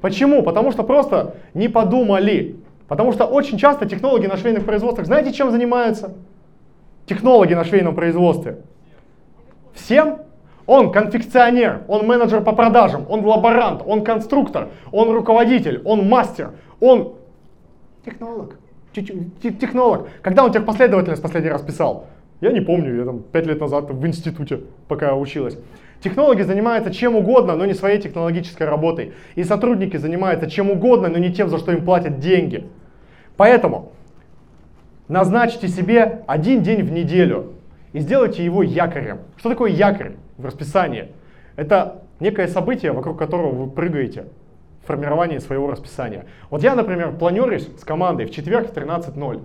[0.00, 0.44] Почему?
[0.44, 2.61] Потому что просто не подумали.
[2.92, 6.12] Потому что очень часто технологи на швейных производствах, знаете, чем занимаются?
[7.06, 8.58] Технологи на швейном производстве.
[9.72, 10.18] Всем
[10.66, 16.50] он конфекционер, он менеджер по продажам, он лаборант, он конструктор, он руководитель, он мастер,
[16.80, 17.14] он
[18.04, 18.58] технолог.
[18.92, 20.10] Технолог.
[20.20, 22.08] Когда он техпоследовательность последний раз писал?
[22.42, 25.56] Я не помню, я там пять лет назад в институте, пока училась.
[26.02, 29.14] Технологи занимаются чем угодно, но не своей технологической работой.
[29.34, 32.66] И сотрудники занимаются чем угодно, но не тем, за что им платят деньги.
[33.42, 33.90] Поэтому
[35.08, 37.54] назначьте себе один день в неделю
[37.92, 39.18] и сделайте его якорем.
[39.36, 41.08] Что такое якорь в расписании?
[41.56, 44.26] Это некое событие, вокруг которого вы прыгаете
[44.84, 46.26] в формировании своего расписания.
[46.50, 49.42] Вот я, например, планерюсь с командой в четверг в 13.00.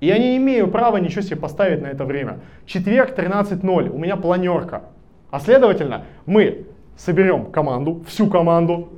[0.00, 2.38] И я не имею права ничего себе поставить на это время.
[2.64, 4.84] Четверг 13.00, у меня планерка.
[5.30, 6.64] А следовательно, мы
[6.96, 8.88] соберем команду, всю команду,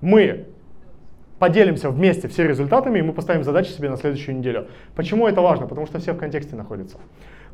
[0.00, 0.46] мы
[1.40, 4.68] поделимся вместе все результатами, и мы поставим задачи себе на следующую неделю.
[4.94, 5.66] Почему это важно?
[5.66, 6.98] Потому что все в контексте находятся.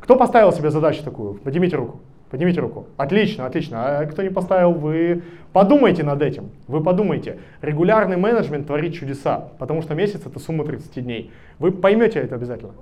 [0.00, 1.34] Кто поставил себе задачу такую?
[1.34, 2.00] Поднимите руку.
[2.28, 2.86] Поднимите руку.
[2.96, 4.00] Отлично, отлично.
[4.00, 5.22] А кто не поставил, вы
[5.52, 6.50] подумайте над этим.
[6.66, 7.38] Вы подумайте.
[7.62, 11.30] Регулярный менеджмент творит чудеса, потому что месяц это сумма 30 дней.
[11.60, 12.72] Вы поймете это обязательно.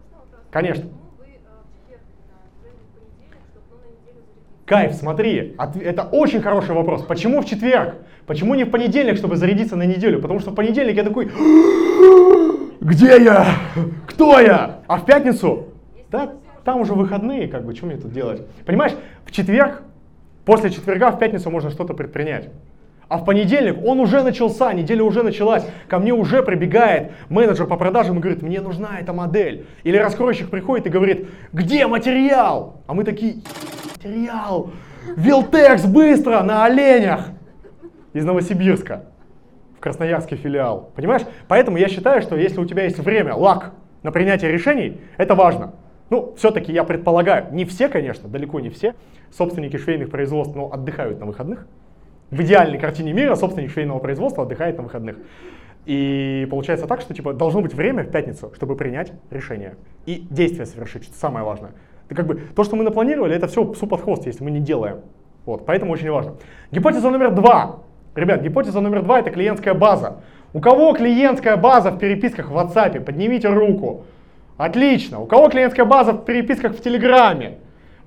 [0.51, 0.87] Конечно.
[4.67, 7.03] Кайф, смотри, это очень хороший вопрос.
[7.03, 7.97] Почему в четверг?
[8.27, 10.23] Почему не в понедельник, чтобы зарядиться на неделю?
[10.23, 11.31] Потому что в понедельник я такой,
[12.81, 13.47] где я?
[14.07, 14.81] Кто я?
[14.87, 15.67] А в пятницу?
[16.11, 16.33] Да,
[16.65, 18.41] там уже выходные, как бы, что мне тут делать?
[18.65, 18.95] Понимаешь,
[19.27, 19.83] в четверг,
[20.47, 22.49] после четверга в пятницу можно что-то предпринять.
[23.15, 27.77] А в понедельник он уже начался, неделя уже началась, ко мне уже прибегает менеджер по
[27.77, 29.67] продажам и говорит, мне нужна эта модель.
[29.85, 32.81] Или раскройщик приходит и говорит, где материал?
[32.89, 33.37] А мы такие,
[33.95, 34.73] материал,
[35.17, 37.29] Вилтекс, быстро, на оленях
[38.15, 39.05] из Новосибирска
[39.77, 40.91] в Красноярский филиал.
[40.97, 41.23] Понимаешь?
[41.47, 45.75] Поэтому я считаю, что если у тебя есть время, лак на принятие решений, это важно.
[46.11, 48.97] Ну, все-таки я предполагаю, не все, конечно, далеко не все,
[49.31, 51.69] собственники швейных производств но отдыхают на выходных.
[52.31, 55.17] В идеальной картине мира собственник швейного производства отдыхает на выходных.
[55.87, 60.67] И получается так, что типа должно быть время в пятницу, чтобы принять решение и действие
[60.67, 61.73] совершить, что самое важное.
[62.07, 64.61] Это как бы то, что мы напланировали, это все суп под хвост, если мы не
[64.61, 65.01] делаем.
[65.45, 66.35] Вот, поэтому очень важно.
[66.71, 67.81] Гипотеза номер два.
[68.15, 70.21] Ребят, гипотеза номер два это клиентская база.
[70.55, 73.01] У кого клиентская база в переписках в WhatsApp?
[73.01, 74.05] Поднимите руку.
[74.57, 75.21] Отлично.
[75.21, 77.59] У кого клиентская база в переписках в Телеграме?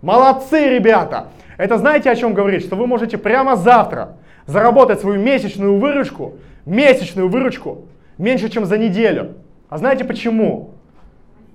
[0.01, 1.27] Молодцы, ребята.
[1.57, 2.63] Это знаете, о чем говорит?
[2.63, 7.85] Что вы можете прямо завтра заработать свою месячную выручку, месячную выручку
[8.17, 9.35] меньше, чем за неделю.
[9.69, 10.71] А знаете почему?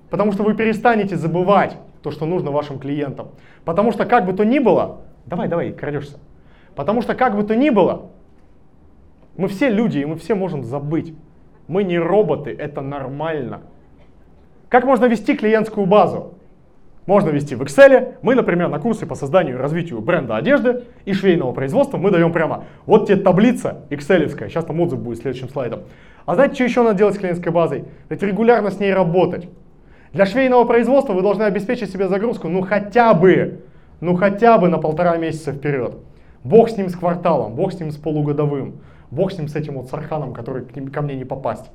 [0.09, 3.29] Потому что вы перестанете забывать то, что нужно вашим клиентам.
[3.65, 6.19] Потому что как бы то ни было, давай, давай, крадешься.
[6.75, 8.09] Потому что как бы то ни было,
[9.37, 11.13] мы все люди, и мы все можем забыть.
[11.67, 13.61] Мы не роботы, это нормально.
[14.69, 16.35] Как можно вести клиентскую базу?
[17.05, 18.15] Можно вести в Excel.
[18.21, 22.31] Мы, например, на курсе по созданию и развитию бренда одежды и швейного производства мы даем
[22.31, 24.29] прямо вот тебе таблица Excel.
[24.29, 25.81] Сейчас там отзыв будет следующим слайдом.
[26.25, 27.85] А знаете, что еще надо делать с клиентской базой?
[28.09, 29.49] Ведь регулярно с ней работать.
[30.13, 33.63] Для швейного производства вы должны обеспечить себе загрузку, ну хотя бы,
[33.99, 35.95] ну хотя бы на полтора месяца вперед.
[36.43, 38.75] Бог с ним с кварталом, бог с ним с полугодовым,
[39.09, 41.65] бог с ним с этим вот сарханом, который к ним, ко мне не попасть.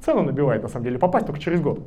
[0.00, 1.80] Цену набивает на самом деле, попасть только через год.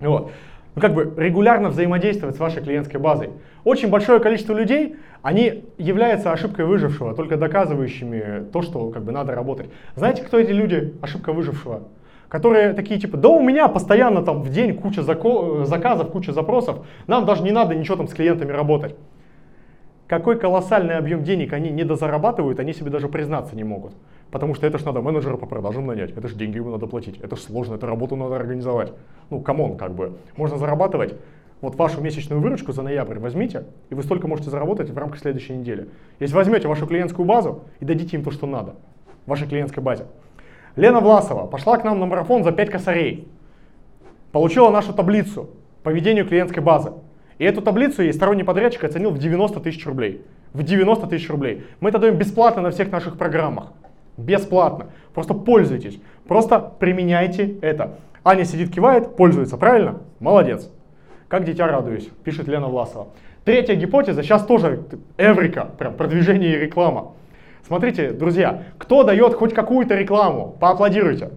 [0.00, 0.32] Вот.
[0.74, 3.30] Ну, как бы регулярно взаимодействовать с вашей клиентской базой.
[3.64, 9.34] Очень большое количество людей, они являются ошибкой выжившего, только доказывающими то, что как бы надо
[9.34, 9.68] работать.
[9.94, 11.84] Знаете, кто эти люди, ошибка выжившего?
[12.34, 16.84] которые такие типа, да у меня постоянно там в день куча зако- заказов, куча запросов,
[17.06, 18.96] нам даже не надо ничего там с клиентами работать.
[20.06, 23.94] Какой колоссальный объем денег они не дозарабатывают, они себе даже признаться не могут.
[24.30, 27.18] Потому что это ж надо менеджера по продажам нанять, это же деньги ему надо платить,
[27.20, 28.92] это ж сложно, эту работу надо организовать.
[29.30, 30.18] Ну, come on, как бы.
[30.36, 31.14] Можно зарабатывать
[31.62, 35.54] вот вашу месячную выручку за ноябрь возьмите, и вы столько можете заработать в рамках следующей
[35.54, 35.88] недели.
[36.20, 38.74] Если возьмете вашу клиентскую базу и дадите им то, что надо,
[39.24, 40.04] вашей клиентской базе.
[40.76, 43.28] Лена Власова пошла к нам на марафон за 5 косарей.
[44.32, 45.48] Получила нашу таблицу
[45.82, 46.92] по ведению клиентской базы.
[47.38, 50.22] И эту таблицу ей сторонний подрядчик оценил в 90 тысяч рублей.
[50.52, 51.64] В 90 тысяч рублей.
[51.80, 53.72] Мы это даем бесплатно на всех наших программах.
[54.16, 54.86] Бесплатно.
[55.12, 56.00] Просто пользуйтесь.
[56.28, 57.98] Просто применяйте это.
[58.24, 60.00] Аня сидит, кивает, пользуется, правильно?
[60.20, 60.70] Молодец.
[61.28, 63.08] Как дитя радуюсь, пишет Лена Власова.
[63.44, 64.84] Третья гипотеза, сейчас тоже
[65.18, 67.12] эврика, прям продвижение и реклама.
[67.66, 70.56] Смотрите, друзья, кто дает хоть какую-то рекламу?
[70.60, 71.30] Поаплодируйте.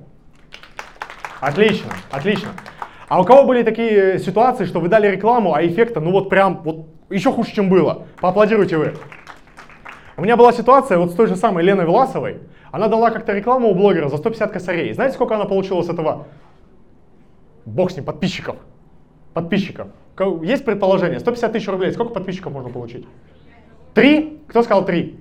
[1.41, 2.49] Отлично, отлично.
[3.07, 6.61] А у кого были такие ситуации, что вы дали рекламу, а эффекта, ну вот прям,
[6.63, 8.05] вот еще хуже, чем было?
[8.19, 8.93] Поаплодируйте вы.
[10.17, 12.39] У меня была ситуация вот с той же самой Леной Власовой.
[12.71, 14.93] Она дала как-то рекламу у блогера за 150 косарей.
[14.93, 16.27] Знаете, сколько она получила с этого?
[17.65, 18.57] Бог с ним, подписчиков.
[19.33, 19.87] Подписчиков.
[20.41, 21.19] Есть предположение?
[21.19, 21.93] 150 тысяч рублей.
[21.93, 23.07] Сколько подписчиков можно получить?
[23.93, 24.41] Три?
[24.47, 25.19] Кто сказал три?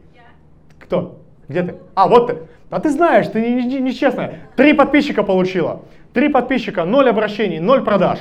[0.80, 1.20] Кто?
[1.48, 1.74] Где ты?
[1.94, 2.38] А, вот ты.
[2.70, 4.26] А ты знаешь, ты нечестная.
[4.26, 5.82] Не, не Три подписчика получила.
[6.16, 8.20] Три подписчика, ноль обращений, ноль продаж.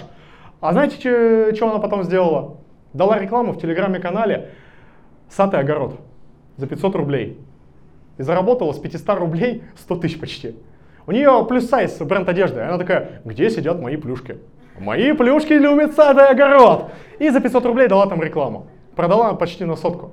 [0.59, 2.57] А знаете, что она потом сделала?
[2.91, 4.49] Дала рекламу в телеграме-канале
[5.29, 6.01] «Сад и огород»
[6.57, 7.39] за 500 рублей.
[8.17, 10.57] И заработала с 500 рублей 100 тысяч почти.
[11.07, 12.59] У нее плюс сайз бренд одежды.
[12.59, 14.39] Она такая, где сидят мои плюшки?
[14.77, 16.91] Мои плюшки любят сад и огород.
[17.19, 18.67] И за 500 рублей дала там рекламу.
[18.97, 20.11] Продала почти на сотку.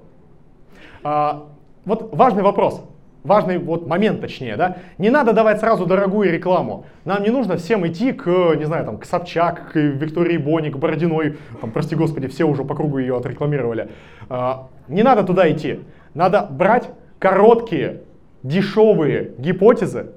[1.02, 1.48] А,
[1.84, 2.80] вот важный вопрос
[3.24, 6.86] важный вот момент точнее, да, не надо давать сразу дорогую рекламу.
[7.04, 10.76] Нам не нужно всем идти к, не знаю, там, к Собчак, к Виктории Бони, к
[10.76, 13.90] Бородиной, там, прости господи, все уже по кругу ее отрекламировали.
[14.28, 15.80] А, не надо туда идти.
[16.14, 18.02] Надо брать короткие,
[18.42, 20.10] дешевые гипотезы,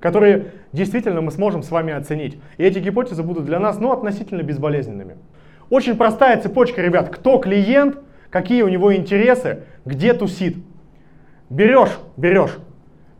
[0.00, 2.38] которые действительно мы сможем с вами оценить.
[2.58, 5.16] И эти гипотезы будут для нас, ну, относительно безболезненными.
[5.70, 7.08] Очень простая цепочка, ребят.
[7.08, 10.58] Кто клиент, какие у него интересы, где тусит.
[11.50, 12.58] Берешь, берешь.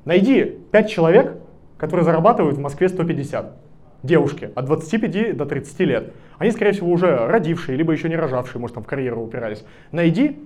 [0.05, 1.37] Найди 5 человек,
[1.79, 3.57] которые зарабатывают в Москве 150.
[4.03, 6.13] Девушки от 25 до 30 лет.
[6.39, 9.65] Они, скорее всего, уже родившие, либо еще не рожавшие, может, там в карьеру упирались.
[9.93, 10.39] Найди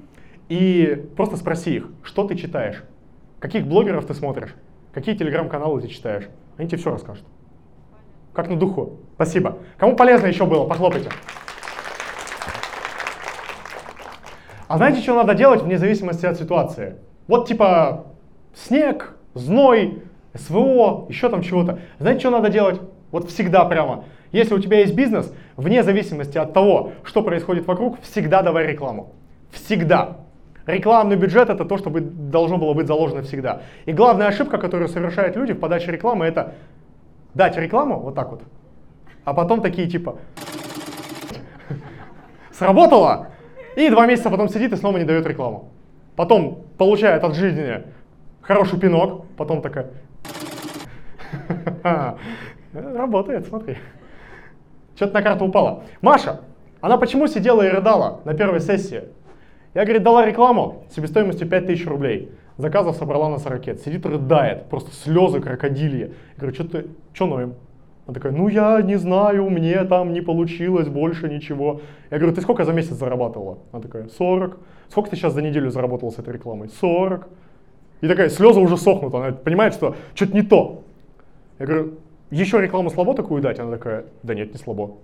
[0.49, 2.83] и просто спроси их, что ты читаешь,
[3.41, 4.55] каких блогеров ты смотришь,
[4.93, 6.29] какие телеграм-каналы ты читаешь.
[6.57, 7.24] Они тебе все расскажут.
[8.33, 8.99] Как на духу.
[9.14, 9.59] Спасибо.
[9.76, 11.11] Кому полезно еще было, похлопайте.
[14.68, 16.97] А знаете, что надо делать вне зависимости от ситуации?
[17.29, 18.07] Вот типа
[18.55, 20.03] снег, зной,
[20.35, 21.81] СВО, еще там чего-то.
[21.99, 22.81] Знаете, что надо делать?
[23.11, 24.05] Вот всегда прямо.
[24.33, 29.12] Если у тебя есть бизнес, вне зависимости от того, что происходит вокруг, всегда давай рекламу.
[29.51, 30.18] Всегда.
[30.66, 33.62] Рекламный бюджет это то, что должно было быть заложено всегда.
[33.87, 36.55] И главная ошибка, которую совершают люди в подаче рекламы, это
[37.33, 38.43] дать рекламу вот так вот,
[39.24, 40.18] а потом такие типа
[42.53, 43.29] сработало,
[43.76, 45.70] и два месяца потом сидит и снова не дает рекламу
[46.18, 47.84] потом получает от жизни
[48.42, 49.86] хороший пинок, потом такая...
[52.72, 53.76] Работает, смотри.
[54.96, 55.84] Что-то на карту упало.
[56.02, 56.40] Маша,
[56.80, 59.04] она почему сидела и рыдала на первой сессии?
[59.74, 62.32] Я, говорит, дала рекламу себестоимостью 5000 рублей.
[62.56, 63.78] Заказов собрала на 40.
[63.78, 66.14] Сидит, рыдает, просто слезы крокодильи.
[66.34, 67.54] Я говорю, что ты, что ноем?
[68.06, 71.80] Она такая, ну я не знаю, мне там не получилось больше ничего.
[72.10, 73.58] Я говорю, ты сколько за месяц зарабатывала?
[73.70, 74.58] Она такая, 40.
[74.91, 76.68] Сколько ты сейчас за неделю заработала с этой рекламой?
[76.80, 77.28] 40.
[78.01, 80.82] И такая, слезы уже сохнут, она понимает, что что-то не то.
[81.59, 81.95] Я говорю,
[82.30, 83.59] еще рекламу слабо такую дать?
[83.59, 84.97] Она такая, да нет, не слабо.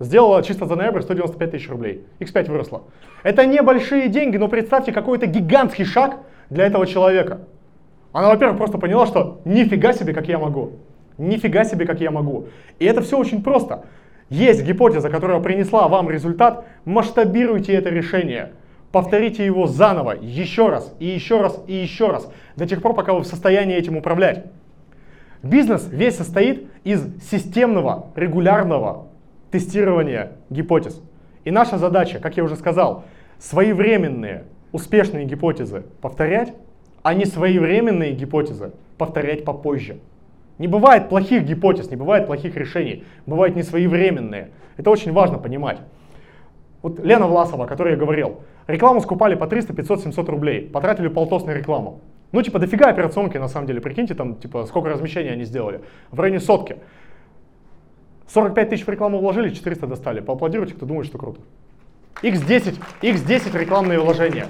[0.00, 2.04] Сделала чисто за ноябрь 195 тысяч рублей.
[2.20, 2.82] X5 выросла.
[3.22, 6.18] Это небольшие деньги, но представьте, какой-то гигантский шаг
[6.50, 7.40] для этого человека.
[8.12, 10.72] Она, во-первых, просто поняла, что нифига себе, как я могу.
[11.18, 12.46] Нифига себе, как я могу.
[12.78, 13.86] И это все очень просто.
[14.28, 18.52] Есть гипотеза, которая принесла вам результат, масштабируйте это решение.
[18.92, 23.12] Повторите его заново, еще раз, и еще раз, и еще раз, до тех пор, пока
[23.12, 24.46] вы в состоянии этим управлять.
[25.42, 29.06] Бизнес весь состоит из системного, регулярного
[29.50, 31.00] тестирования гипотез.
[31.44, 33.04] И наша задача, как я уже сказал,
[33.38, 36.54] своевременные, успешные гипотезы повторять,
[37.02, 39.98] а не своевременные гипотезы повторять попозже.
[40.58, 44.48] Не бывает плохих гипотез, не бывает плохих решений, бывают несвоевременные.
[44.76, 45.78] Это очень важно понимать.
[46.82, 51.08] Вот Лена Власова, о которой я говорил, рекламу скупали по 300, 500, 700 рублей, потратили
[51.08, 52.00] полтос на рекламу.
[52.30, 55.80] Ну, типа, дофига операционки, на самом деле, прикиньте, там, типа, сколько размещений они сделали.
[56.10, 56.76] В районе сотки.
[58.28, 60.20] 45 тысяч в рекламу вложили, 400 достали.
[60.20, 61.40] Поаплодируйте, кто думает, что круто.
[62.22, 64.48] X10, X10 рекламные вложения.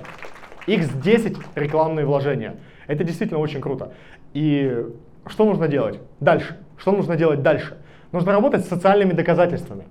[0.67, 2.57] X10 рекламные вложения.
[2.89, 3.93] Это действительно очень круто.
[4.35, 4.85] И
[5.27, 6.59] что нужно делать дальше?
[6.77, 7.79] Что нужно делать дальше?
[8.11, 9.85] Нужно работать с социальными доказательствами.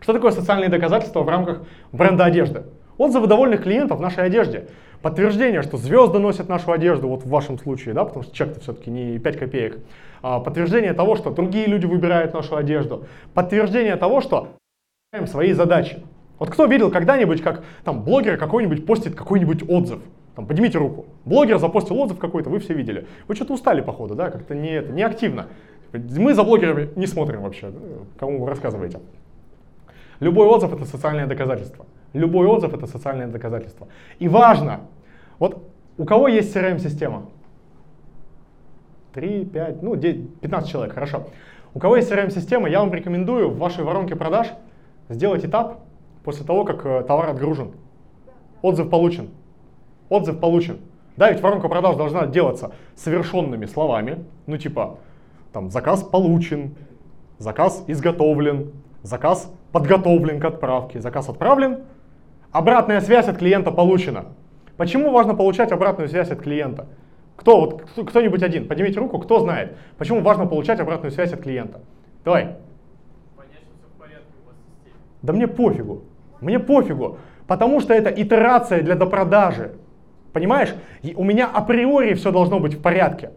[0.00, 2.62] Что такое социальные доказательства в рамках бренда одежды?
[2.96, 4.68] Отзывы довольных клиентов в нашей одежде.
[5.02, 8.90] Подтверждение, что звезды носят нашу одежду, вот в вашем случае, да, потому что чек-то все-таки
[8.90, 9.78] не 5 копеек.
[10.22, 13.04] А, подтверждение того, что другие люди выбирают нашу одежду.
[13.34, 14.48] Подтверждение того, что
[15.26, 16.02] свои задачи.
[16.38, 20.00] Вот кто видел когда-нибудь, как там блогер какой-нибудь постит какой-нибудь отзыв?
[20.34, 21.06] Там, поднимите руку.
[21.24, 23.06] Блогер запостил отзыв какой-то, вы все видели.
[23.28, 25.46] Вы что-то устали, походу, да, как-то не, это, не активно.
[25.92, 27.72] Мы за блогерами не смотрим вообще,
[28.18, 28.98] кому вы рассказываете.
[30.18, 31.86] Любой отзыв это социальное доказательство.
[32.14, 33.88] Любой отзыв это социальное доказательство.
[34.18, 34.80] И важно,
[35.38, 37.26] вот у кого есть CRM-система?
[39.12, 41.26] 3, 5, ну 9, 15 человек, хорошо.
[41.74, 44.48] У кого есть CRM-система, я вам рекомендую в вашей воронке продаж
[45.10, 45.80] сделать этап
[46.24, 47.72] после того, как э, товар отгружен.
[48.62, 49.28] Отзыв получен
[50.08, 50.80] отзыв получен.
[51.16, 54.98] Да, ведь воронка продаж должна делаться совершенными словами, ну типа,
[55.52, 56.74] там, заказ получен,
[57.38, 61.84] заказ изготовлен, заказ подготовлен к отправке, заказ отправлен,
[62.54, 64.26] обратная связь от клиента получена.
[64.76, 66.86] Почему важно получать обратную связь от клиента?
[67.36, 71.80] Кто, вот, кто-нибудь один, поднимите руку, кто знает, почему важно получать обратную связь от клиента?
[72.24, 72.56] Давай.
[75.20, 76.02] Да мне пофигу,
[76.40, 79.72] мне пофигу, потому что это итерация для допродажи.
[80.32, 80.74] Понимаешь?
[81.16, 83.30] У меня априори все должно быть в порядке.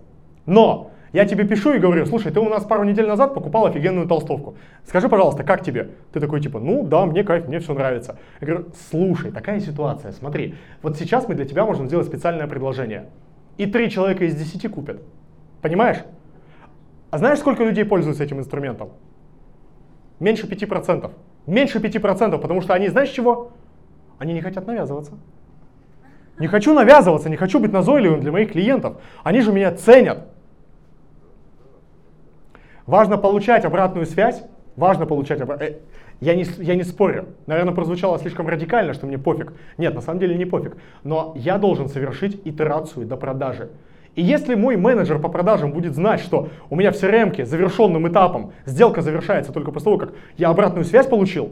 [0.45, 4.07] Но Я тебе пишу и говорю, слушай, ты у нас пару недель назад покупал офигенную
[4.07, 4.55] толстовку.
[4.85, 5.91] Скажи, пожалуйста, как тебе?
[6.11, 8.17] Ты такой типа, ну да, мне кайф, мне все нравится.
[8.41, 13.09] Я говорю, слушай, такая ситуация, смотри, вот сейчас мы для тебя можем сделать специальное предложение.
[13.57, 15.01] И три человека из десяти купят.
[15.61, 15.97] Понимаешь?
[17.09, 18.89] А знаешь, сколько людей пользуются этим инструментом?
[20.19, 21.11] Меньше 5%.
[21.45, 23.53] Меньше 5%, потому что они, знаешь чего?
[24.19, 25.13] Они не хотят навязываться.
[26.39, 28.97] Не хочу навязываться, не хочу быть назойливым для моих клиентов.
[29.23, 30.27] Они же меня ценят.
[32.87, 34.41] Важно получать обратную связь.
[34.77, 35.71] Важно получать обратную...
[35.71, 35.75] Э,
[36.21, 37.27] я не, я не спорю.
[37.45, 39.53] Наверное, прозвучало слишком радикально, что мне пофиг.
[39.77, 40.77] Нет, на самом деле не пофиг.
[41.03, 43.69] Но я должен совершить итерацию до продажи.
[44.15, 48.53] И если мой менеджер по продажам будет знать, что у меня в CRM завершенным этапом
[48.65, 51.51] сделка завершается только после того, как я обратную связь получил,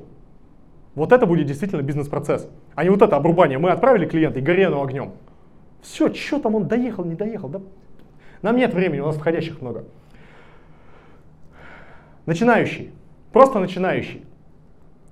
[0.95, 2.49] вот это будет действительно бизнес-процесс.
[2.73, 3.59] А не вот это обрубание.
[3.59, 5.11] Мы отправили клиента и горену огнем.
[5.81, 7.49] Все, что там он доехал, не доехал.
[7.49, 7.61] Да?
[8.41, 9.83] Нам нет времени, у нас входящих много.
[12.25, 12.91] Начинающий.
[13.31, 14.25] Просто начинающий.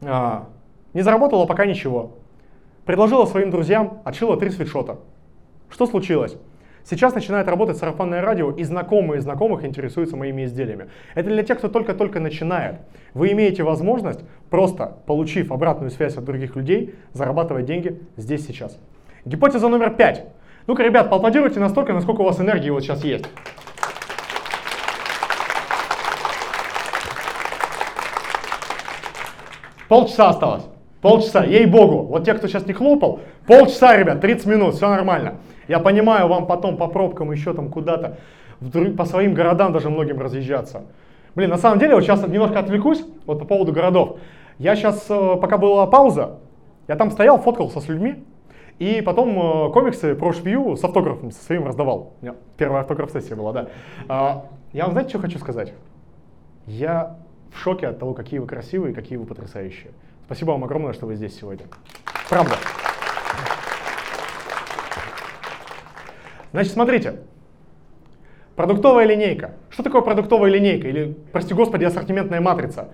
[0.02, 0.50] А,
[0.94, 2.18] не заработала пока ничего.
[2.86, 5.00] Предложила своим друзьям, отшила три свитшота.
[5.70, 6.36] Что случилось?
[6.86, 10.90] Сейчас начинает работать сарафанное радио, и знакомые знакомых интересуются моими изделиями.
[11.16, 12.82] Это для тех, кто только-только начинает.
[13.14, 18.78] Вы имеете возможность, просто получив обратную связь от других людей, зарабатывать деньги здесь сейчас.
[19.24, 20.26] Гипотеза номер пять.
[20.68, 23.26] Ну-ка, ребят, поаплодируйте настолько, насколько у вас энергии вот сейчас есть.
[29.94, 30.64] Полчаса осталось.
[31.02, 32.02] Полчаса, ей-богу.
[32.06, 35.36] Вот те, кто сейчас не хлопал, полчаса, ребят, 30 минут, все нормально.
[35.68, 38.18] Я понимаю, вам потом по пробкам еще там куда-то,
[38.98, 40.82] по своим городам даже многим разъезжаться.
[41.36, 44.18] Блин, на самом деле, вот сейчас немножко отвлекусь, вот по поводу городов.
[44.58, 46.40] Я сейчас, э, пока была пауза,
[46.88, 48.24] я там стоял, фоткался с людьми,
[48.80, 52.14] и потом э, комиксы про шпию с автографом со своим раздавал.
[52.20, 53.68] У меня первая автограф-сессия была, да.
[54.10, 55.72] А, я вам знаете, что хочу сказать?
[56.66, 57.18] Я
[57.54, 59.92] в шоке от того, какие вы красивые, какие вы потрясающие.
[60.26, 61.66] Спасибо вам огромное, что вы здесь сегодня.
[62.30, 62.56] Правда.
[66.52, 67.20] Значит, смотрите.
[68.56, 69.56] Продуктовая линейка.
[69.70, 70.88] Что такое продуктовая линейка?
[70.88, 72.90] Или, прости господи, ассортиментная матрица?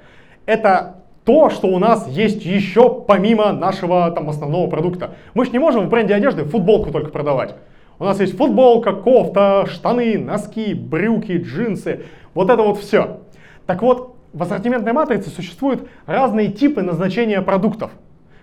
[0.46, 5.16] Это то, что у нас есть еще помимо нашего там основного продукта.
[5.34, 7.56] Мы же не можем в бренде одежды футболку только продавать.
[8.00, 12.06] У нас есть футболка, кофта, штаны, носки, брюки, джинсы.
[12.34, 13.20] Вот это вот все.
[13.66, 17.92] Так вот, в ассортиментной матрице существуют разные типы назначения продуктов.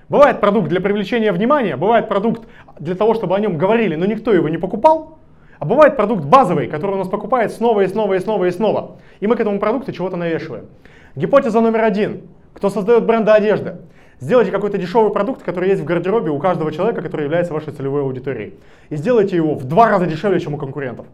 [0.08, 4.32] Бывает продукт для привлечения внимания, бывает продукт для того, чтобы о нем говорили, но никто
[4.32, 5.18] его не покупал.
[5.58, 8.96] А бывает продукт базовый, который у нас покупает снова и снова и снова и снова.
[9.20, 10.66] И мы к этому продукту чего-то навешиваем.
[11.14, 12.22] Гипотеза номер один.
[12.52, 13.76] Кто создает бренды одежды?
[14.20, 18.02] Сделайте какой-то дешевый продукт, который есть в гардеробе у каждого человека, который является вашей целевой
[18.02, 18.54] аудиторией.
[18.90, 21.06] И сделайте его в два раза дешевле, чем у конкурентов.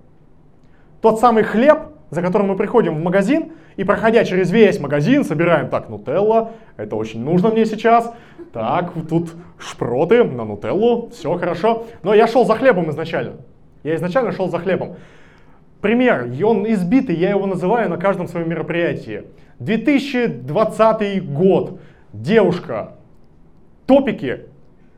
[1.01, 1.79] Тот самый хлеб,
[2.13, 6.95] за которым мы приходим в магазин и проходя через весь магазин собираем, так, нутелла, это
[6.95, 8.13] очень нужно мне сейчас,
[8.53, 11.87] так, тут шпроты на нутеллу, все хорошо.
[12.03, 13.37] Но я шел за хлебом изначально.
[13.83, 14.97] Я изначально шел за хлебом.
[15.81, 19.25] Пример, он избитый, я его называю на каждом своем мероприятии.
[19.59, 21.81] 2020 год.
[22.13, 22.97] Девушка
[23.87, 24.41] топики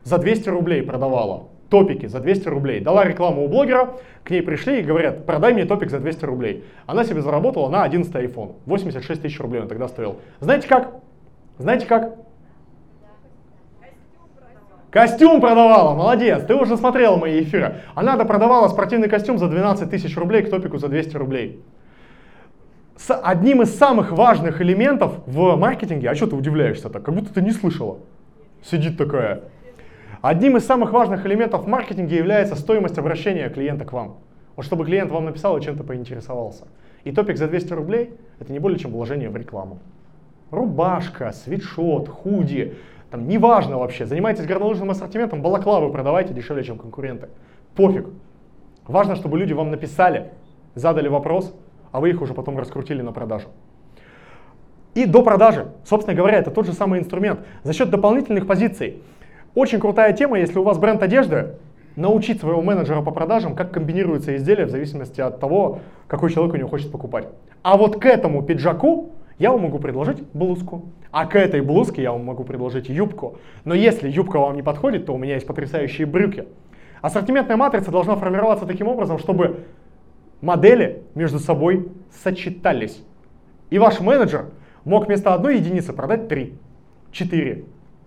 [0.03, 2.79] за 200 рублей продавала топики за 200 рублей.
[2.79, 6.63] Дала рекламу у блогера, к ней пришли и говорят, продай мне топик за 200 рублей.
[6.85, 8.55] Она себе заработала на 11 iPhone.
[8.65, 10.17] 86 тысяч рублей он тогда стоил.
[10.39, 10.93] Знаете как?
[11.57, 12.15] Знаете как?
[14.95, 17.81] Костюм продавала, молодец, ты уже смотрела мои эфиры.
[17.95, 21.61] Она продавала спортивный костюм за 12 тысяч рублей к топику за 200 рублей.
[22.95, 27.33] С одним из самых важных элементов в маркетинге, а что ты удивляешься так, как будто
[27.33, 27.97] ты не слышала.
[28.63, 29.41] Сидит такая,
[30.27, 34.17] Одним из самых важных элементов в маркетинге является стоимость обращения клиента к вам.
[34.55, 36.67] Вот чтобы клиент вам написал и чем-то поинтересовался.
[37.03, 39.77] И топик за 200 рублей– это не более чем вложение в рекламу.
[40.49, 42.75] Рубашка, свитшот, худи,
[43.11, 47.29] там неважно вообще, занимайтесь горнолыжным ассортиментом, балаклавы продавайте дешевле, чем конкуренты.
[47.75, 48.07] Пофиг.
[48.87, 50.31] Важно, чтобы люди вам написали,
[50.73, 51.53] задали вопрос,
[51.91, 53.49] а вы их уже потом раскрутили на продажу.
[54.95, 57.41] И до продажи, собственно говоря, это тот же самый инструмент.
[57.61, 59.03] За счет дополнительных позиций
[59.55, 61.55] очень крутая тема, если у вас бренд одежды,
[61.95, 66.57] научить своего менеджера по продажам, как комбинируются изделия в зависимости от того, какой человек у
[66.57, 67.27] него хочет покупать.
[67.63, 70.85] А вот к этому пиджаку я вам могу предложить блузку.
[71.11, 73.37] А к этой блузке я вам могу предложить юбку.
[73.63, 76.45] Но если юбка вам не подходит, то у меня есть потрясающие брюки.
[77.01, 79.65] Ассортиментная матрица должна формироваться таким образом, чтобы
[80.41, 81.89] модели между собой
[82.23, 83.01] сочетались.
[83.69, 84.47] И ваш менеджер
[84.83, 86.53] мог вместо одной единицы продать 3,
[87.11, 87.65] 4,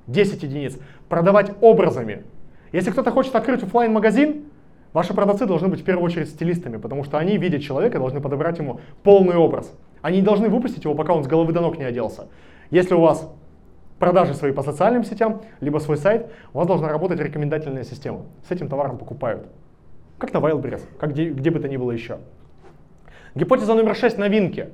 [0.09, 0.78] 10 единиц
[1.09, 2.24] продавать образами.
[2.72, 4.44] Если кто-то хочет открыть офлайн магазин
[4.92, 8.59] Ваши продавцы должны быть в первую очередь стилистами, потому что они, видя человека, должны подобрать
[8.59, 9.72] ему полный образ.
[10.00, 12.28] Они не должны выпустить его, пока он с головы до ног не оделся.
[12.70, 13.30] Если у вас
[13.98, 18.22] продажи свои по социальным сетям, либо свой сайт, у вас должна работать рекомендательная система.
[18.48, 19.46] С этим товаром покупают.
[20.16, 22.18] Как на Wildberries, как где, где бы то ни было еще.
[23.34, 24.70] Гипотеза номер 6– новинки.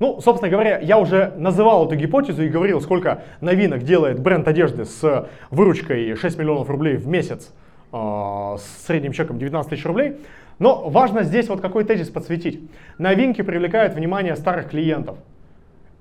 [0.00, 4.84] Ну, собственно говоря, я уже называл эту гипотезу и говорил, сколько новинок делает бренд одежды
[4.84, 7.52] с выручкой 6 миллионов рублей в месяц
[7.92, 10.16] э, с средним чеком 19 тысяч рублей.
[10.60, 12.60] Но важно здесь вот какой тезис подсветить.
[12.98, 15.18] Новинки привлекают внимание старых клиентов.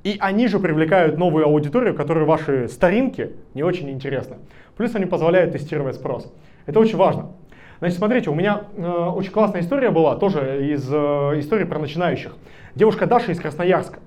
[0.04, 4.38] И они же привлекают новую аудиторию, которой ваши старинки не очень интересны.
[4.78, 6.32] Плюс они позволяют тестировать спрос.
[6.68, 7.32] Это очень важно.
[7.80, 10.96] Значит, смотрите, у меня э, очень классная история была, тоже из э,
[11.40, 12.36] истории про начинающих.
[12.74, 14.00] Девушка Даша из Красноярска.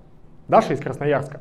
[0.49, 1.41] Даша из Красноярска.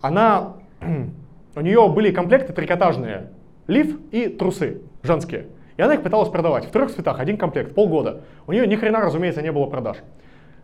[0.00, 0.54] Она,
[1.56, 3.30] у нее были комплекты трикотажные,
[3.66, 5.46] лиф и трусы женские.
[5.76, 8.20] И она их пыталась продавать в трех цветах, один комплект, полгода.
[8.46, 9.96] У нее ни хрена, разумеется, не было продаж.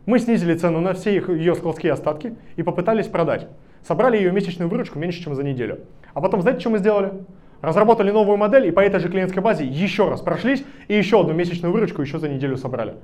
[0.07, 3.49] Мы снизили цену на все их, ее складские остатки и попытались продать.
[3.83, 5.81] Собрали ее месячную выручку меньше, чем за неделю.
[6.15, 7.13] А потом, знаете, что мы сделали?
[7.63, 11.35] Разработали новую модель и по этой же клиентской базе еще раз прошлись и еще одну
[11.35, 12.95] месячную выручку еще за неделю собрали.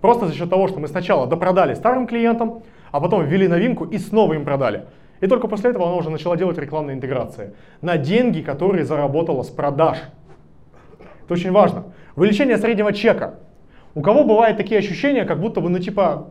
[0.00, 2.62] Просто за счет того, что мы сначала допродали старым клиентам,
[2.92, 4.86] а потом ввели новинку и снова им продали.
[5.20, 9.48] И только после этого она уже начала делать рекламные интеграции на деньги, которые заработала с
[9.48, 9.98] продаж.
[11.24, 11.84] Это очень важно.
[12.14, 13.38] Увеличение среднего чека.
[13.94, 16.28] У кого бывают такие ощущения, как будто бы, ну типа,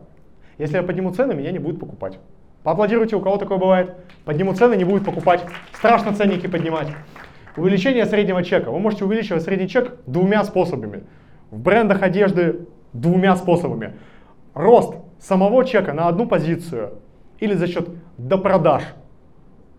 [0.58, 2.18] если я подниму цены, меня не будут покупать.
[2.62, 3.94] Поаплодируйте, у кого такое бывает.
[4.24, 5.44] Подниму цены, не будут покупать.
[5.72, 6.88] Страшно ценники поднимать.
[7.56, 8.70] Увеличение среднего чека.
[8.70, 11.04] Вы можете увеличивать средний чек двумя способами.
[11.50, 13.94] В брендах одежды двумя способами.
[14.54, 16.94] Рост самого чека на одну позицию
[17.40, 17.88] или за счет
[18.18, 18.82] допродаж.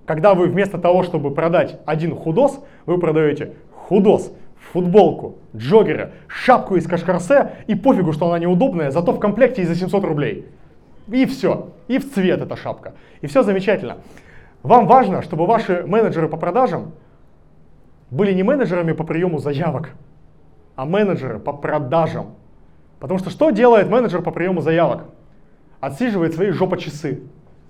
[0.06, 4.34] Когда вы вместо того, чтобы продать один худос, вы продаете худос,
[4.72, 9.76] футболку, джоггеры, шапку из кашкарсе и пофигу, что она неудобная, зато в комплекте и за
[9.76, 10.46] 700 рублей.
[11.08, 11.70] И все.
[11.88, 12.94] И в цвет эта шапка.
[13.22, 13.98] И все замечательно.
[14.64, 16.94] Вам важно, чтобы ваши менеджеры по продажам
[18.12, 19.92] были не менеджерами по приему заявок,
[20.76, 22.36] а менеджеры по продажам.
[23.00, 25.06] Потому что что делает менеджер по приему заявок?
[25.80, 27.22] Отсиживает свои жопочасы.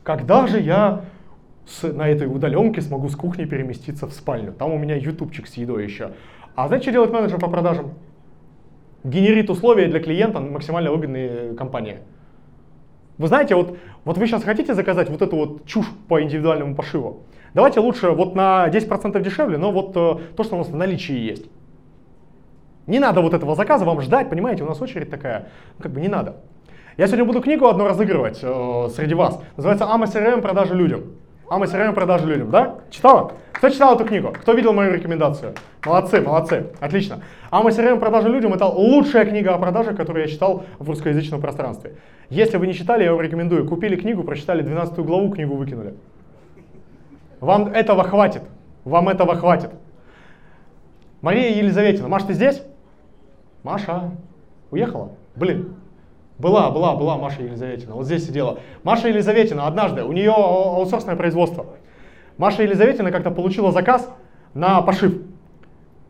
[0.03, 1.01] Когда же я
[1.65, 4.53] с, на этой удаленке смогу с кухни переместиться в спальню?
[4.53, 6.11] Там у меня ютубчик с едой еще.
[6.55, 7.93] А знаете, что делает менеджер по продажам?
[9.03, 11.99] Генерит условия для клиента максимально выгодные компании.
[13.17, 17.23] Вы знаете, вот, вот вы сейчас хотите заказать вот эту вот чушь по индивидуальному пошиву?
[17.57, 21.15] Давайте лучше вот на 10% дешевле, но вот э, то, что у нас в наличии
[21.15, 21.47] есть.
[22.85, 25.99] Не надо вот этого заказа вам ждать, понимаете, у нас очередь такая, ну, как бы
[25.99, 26.35] не надо.
[26.97, 29.41] Я сегодня буду книгу одну разыгрывать э, среди вас.
[29.55, 30.41] Называется «Ама CRM.
[30.41, 31.05] Продажи людям».
[31.49, 31.93] «Ама CRM.
[31.93, 32.75] Продажи людям», да?
[32.91, 33.31] Читала?
[33.53, 34.35] Кто читал эту книгу?
[34.39, 35.55] Кто видел мою рекомендацию?
[35.83, 37.21] Молодцы, молодцы, отлично.
[37.49, 37.97] «Ама CRM.
[37.97, 41.95] Продажи людям»— это лучшая книга о продажах, которую я читал в русскоязычном пространстве.
[42.29, 43.67] Если вы не читали, я вам рекомендую.
[43.67, 45.95] Купили книгу, прочитали 12 главу, книгу выкинули.
[47.39, 48.43] Вам этого хватит.
[48.83, 49.71] Вам этого хватит.
[51.21, 52.07] Мария Елизаветина.
[52.07, 52.63] Маша, ты здесь?
[53.63, 54.11] Маша.
[54.71, 55.11] Уехала?
[55.35, 55.75] Блин.
[56.39, 57.95] Была, была, была Маша Елизаветина.
[57.95, 58.59] Вот здесь сидела.
[58.83, 61.65] Маша Елизаветина однажды, у нее аутсорсное производство.
[62.37, 64.07] Маша Елизаветина как-то получила заказ
[64.53, 65.21] на пошив.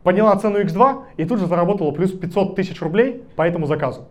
[0.02, 4.06] Подняла цену X2 и тут же заработала плюс 500 тысяч рублей по этому заказу.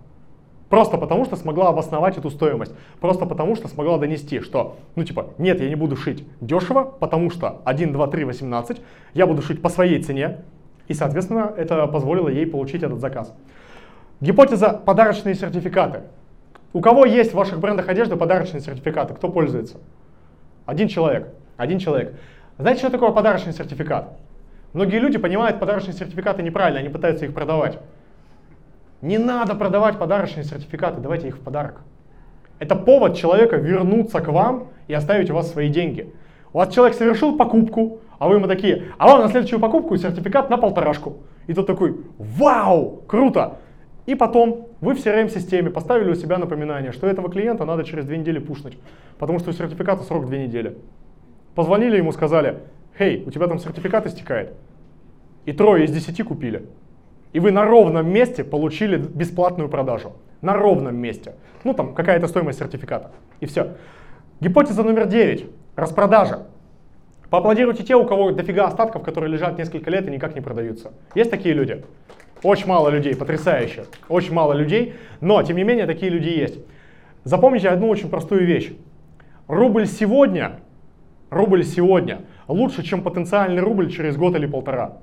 [0.70, 2.74] Просто потому, что смогла обосновать эту стоимость.
[3.00, 7.30] Просто потому, что смогла донести, что, ну типа, нет, я не буду шить дешево, потому
[7.30, 8.82] что 1, 2, 3, 18,
[9.14, 10.42] я буду шить по своей цене.
[10.88, 13.34] И, соответственно, это позволило ей получить этот заказ.
[14.20, 16.02] Гипотеза подарочные сертификаты.
[16.74, 19.14] У кого есть в ваших брендах одежды подарочные сертификаты?
[19.14, 19.78] Кто пользуется?
[20.66, 21.30] Один человек.
[21.56, 22.14] Один человек.
[22.58, 24.18] Знаете, что такое подарочный сертификат?
[24.74, 27.80] Многие люди понимают подарочные сертификаты неправильно, они пытаются их продавать.
[29.02, 31.82] Не надо продавать подарочные сертификаты, давайте их в подарок.
[32.60, 36.14] Это повод человека вернуться к вам и оставить у вас свои деньги.
[36.54, 40.50] У вас человек совершил покупку, а вы ему такие, а вам на следующую покупку сертификат
[40.50, 41.18] на полторашку.
[41.46, 43.60] И тот такой, вау, круто.
[44.08, 48.18] И потом вы в CRM-системе поставили у себя напоминание, что этого клиента надо через две
[48.18, 48.78] недели пушнуть,
[49.20, 50.78] потому что у сертификата срок две недели.
[51.54, 52.60] Позвонили ему, сказали,
[52.98, 54.54] хей, у тебя там сертификат истекает.
[55.46, 56.66] И трое из десяти купили.
[57.34, 60.14] И вы на ровном месте получили бесплатную продажу.
[60.42, 61.36] На ровном месте.
[61.64, 63.12] Ну там какая-то стоимость сертификата.
[63.40, 63.76] И все.
[64.40, 65.46] Гипотеза номер 9.
[65.76, 66.48] Распродажа.
[67.30, 70.94] Поаплодируйте те, у кого дофига остатков, которые лежат несколько лет и никак не продаются.
[71.14, 71.84] Есть такие люди?
[72.44, 73.86] Очень мало людей, потрясающе.
[74.08, 76.60] Очень мало людей, но тем не менее такие люди есть.
[77.24, 78.72] Запомните одну очень простую вещь.
[79.48, 80.60] Рубль сегодня,
[81.30, 85.00] рубль сегодня лучше, чем потенциальный рубль через год или полтора.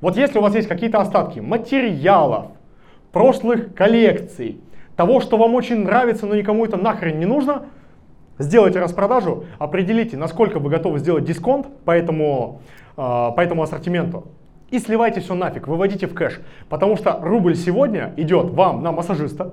[0.00, 2.46] Вот если у вас есть какие-то остатки материалов,
[3.12, 4.60] прошлых коллекций,
[4.96, 7.66] того, что вам очень нравится, но никому это нахрен не нужно,
[8.38, 12.62] сделайте распродажу, определите, насколько вы готовы сделать дисконт по этому,
[12.96, 14.28] э, по этому ассортименту.
[14.70, 16.40] И сливайте все нафиг, выводите в кэш.
[16.68, 19.52] Потому что рубль сегодня идет вам на массажиста,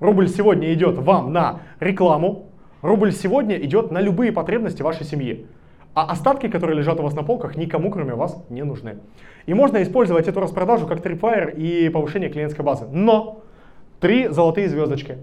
[0.00, 2.46] рубль сегодня идет вам на рекламу,
[2.82, 5.46] рубль сегодня идет на любые потребности вашей семьи.
[5.94, 8.98] А остатки, которые лежат у вас на полках, никому кроме вас не нужны.
[9.46, 12.86] И можно использовать эту распродажу как трипвайер и повышение клиентской базы.
[12.90, 13.42] Но
[14.00, 15.18] три золотые звездочки.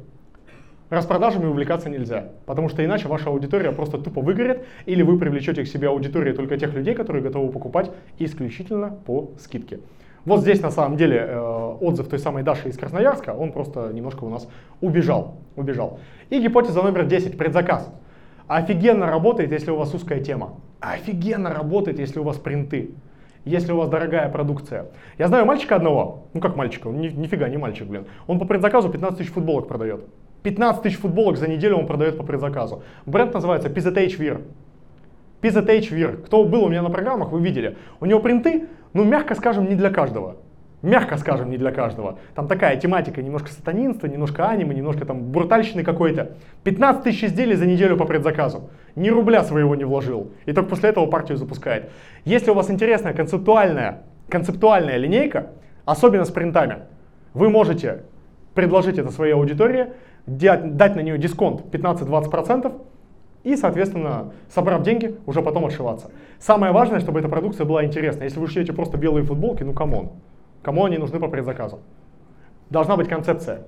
[0.89, 5.67] Распродажами увлекаться нельзя, потому что иначе ваша аудитория просто тупо выгорит, или вы привлечете к
[5.67, 7.89] себе аудиторию только тех людей, которые готовы покупать
[8.19, 9.79] исключительно по скидке.
[10.25, 14.23] Вот здесь на самом деле э, отзыв той самой Даши из Красноярска, он просто немножко
[14.23, 14.47] у нас
[14.81, 15.35] убежал.
[15.55, 15.99] убежал.
[16.29, 17.91] И гипотеза номер 10, предзаказ.
[18.47, 20.55] Офигенно работает, если у вас узкая тема.
[20.79, 22.91] Офигенно работает, если у вас принты.
[23.43, 24.87] Если у вас дорогая продукция.
[25.17, 28.05] Я знаю мальчика одного, ну как мальчика, он ни, нифига не мальчик, блин.
[28.25, 30.05] Он по предзаказу 15 тысяч футболок продает.
[30.41, 32.83] 15 тысяч футболок за неделю он продает по предзаказу.
[33.05, 34.41] Бренд называется PZH Wear.
[35.41, 36.23] PZH Wear.
[36.23, 37.77] Кто был у меня на программах, вы видели.
[37.99, 40.37] У него принты, ну мягко скажем, не для каждого.
[40.85, 42.19] Мягко скажем, не для каждого.
[42.35, 46.33] Там такая тематика, немножко сатанинства, немножко аниме, немножко там брутальщины какой-то.
[46.63, 48.69] 15 тысяч изделий за неделю по предзаказу.
[48.95, 50.31] Ни рубля своего не вложил.
[50.45, 51.89] И только после этого партию запускает.
[52.23, 55.47] Если у вас интересная концептуальная, концептуальная линейка,
[55.85, 56.83] особенно с принтами,
[57.33, 58.03] вы можете
[58.53, 59.87] предложить это своей аудитории,
[60.27, 62.71] дать на нее дисконт 15-20%,
[63.43, 66.11] и, соответственно, собрав деньги, уже потом отшиваться.
[66.37, 68.23] Самое важное, чтобы эта продукция была интересна.
[68.23, 70.11] Если вы шьете просто белые футболки, ну come on.
[70.65, 71.81] Кому они нужны по предзаказу?
[72.71, 73.67] Должна быть концепция.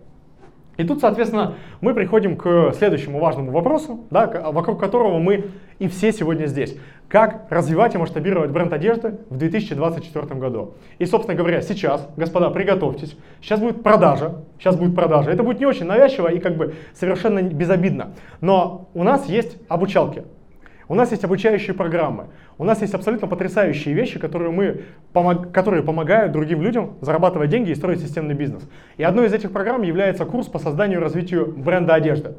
[0.78, 5.46] И тут, соответственно, мы приходим к следующему важному вопросу, да, вокруг которого мы
[5.78, 6.76] и все сегодня здесь.
[7.08, 10.74] Как развивать и масштабировать бренд одежды в 2024 году.
[10.98, 13.16] И, собственно говоря, сейчас, господа, приготовьтесь.
[13.42, 14.42] Сейчас будет продажа.
[14.58, 15.30] Сейчас будет продажа.
[15.30, 18.14] Это будет не очень навязчиво и как бы совершенно безобидно.
[18.42, 20.24] Но у нас есть обучалки.
[20.90, 22.28] У нас есть обучающие программы.
[22.58, 24.82] У нас есть абсолютно потрясающие вещи, которые, мы,
[25.52, 28.64] которые помогают другим людям зарабатывать деньги и строить системный бизнес.
[28.96, 32.36] И одной из этих программ является курс по созданию и развитию бренда одежды.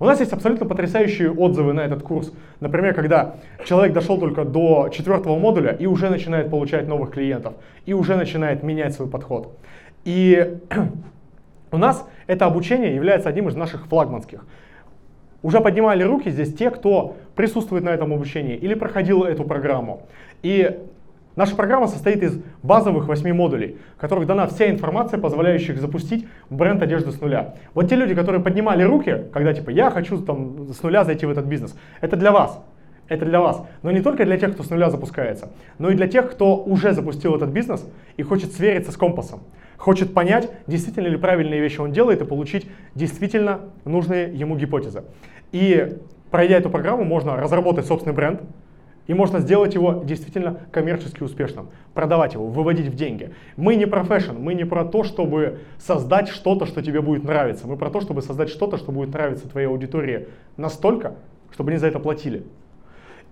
[0.00, 2.32] У нас есть абсолютно потрясающие отзывы на этот курс.
[2.58, 7.54] Например, когда человек дошел только до четвертого модуля и уже начинает получать новых клиентов,
[7.86, 9.56] и уже начинает менять свой подход.
[10.04, 10.58] И
[11.70, 14.44] у нас это обучение является одним из наших флагманских.
[15.42, 20.02] Уже поднимали руки здесь те, кто присутствует на этом обучении или проходил эту программу.
[20.42, 20.80] И
[21.36, 26.82] наша программа состоит из базовых 8 модулей, в которых дана вся информация, позволяющая запустить бренд
[26.82, 27.54] одежды с нуля.
[27.74, 31.30] Вот те люди, которые поднимали руки, когда типа я хочу там с нуля зайти в
[31.30, 32.62] этот бизнес, это для вас.
[33.06, 33.62] Это для вас.
[33.82, 36.92] Но не только для тех, кто с нуля запускается, но и для тех, кто уже
[36.92, 39.40] запустил этот бизнес и хочет свериться с компасом
[39.84, 45.04] хочет понять, действительно ли правильные вещи он делает и получить действительно нужные ему гипотезы.
[45.52, 45.98] И
[46.30, 48.40] пройдя эту программу, можно разработать собственный бренд,
[49.06, 53.32] и можно сделать его действительно коммерчески успешным, продавать его, выводить в деньги.
[53.56, 57.66] Мы не про fashion, мы не про то, чтобы создать что-то, что тебе будет нравиться.
[57.66, 61.14] Мы про то, чтобы создать что-то, что будет нравиться твоей аудитории настолько,
[61.52, 62.44] чтобы они за это платили.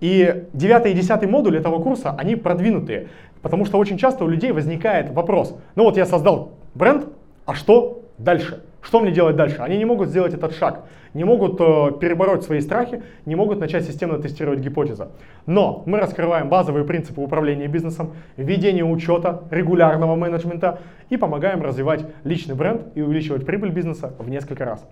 [0.01, 3.09] И девятый и десятый модуль этого курса, они продвинутые,
[3.41, 7.07] потому что очень часто у людей возникает вопрос, ну вот я создал бренд,
[7.47, 8.65] а что дальше?
[8.81, 9.59] Что мне делать дальше?
[9.61, 13.85] Они не могут сделать этот шаг, не могут э, перебороть свои страхи, не могут начать
[13.85, 15.09] системно тестировать гипотезы.
[15.47, 22.55] Но мы раскрываем базовые принципы управления бизнесом, ведения учета, регулярного менеджмента и помогаем развивать личный
[22.55, 24.87] бренд и увеличивать прибыль бизнеса в несколько раз.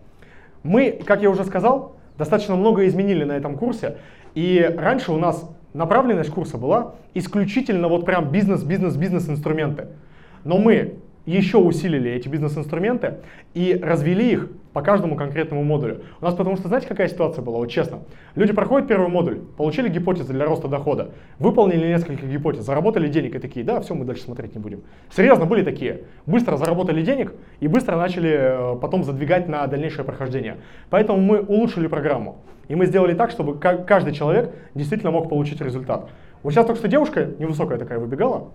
[0.63, 3.97] Мы, как я уже сказал, достаточно много изменили на этом курсе.
[4.35, 9.89] И раньше у нас направленность курса была исключительно вот прям бизнес, бизнес, бизнес инструменты.
[10.45, 10.95] Но мы
[11.31, 13.19] еще усилили эти бизнес-инструменты
[13.55, 16.03] и развели их по каждому конкретному модулю.
[16.21, 18.01] У нас потому что, знаете, какая ситуация была, вот честно.
[18.35, 23.39] Люди проходят первый модуль, получили гипотезы для роста дохода, выполнили несколько гипотез, заработали денег и
[23.39, 24.83] такие, да, все, мы дальше смотреть не будем.
[25.15, 26.03] Серьезно, были такие.
[26.27, 30.57] Быстро заработали денег и быстро начали э, потом задвигать на дальнейшее прохождение.
[30.89, 32.39] Поэтому мы улучшили программу.
[32.69, 36.09] И мы сделали так, чтобы каждый человек действительно мог получить результат.
[36.43, 38.53] Вот сейчас только что девушка невысокая такая выбегала,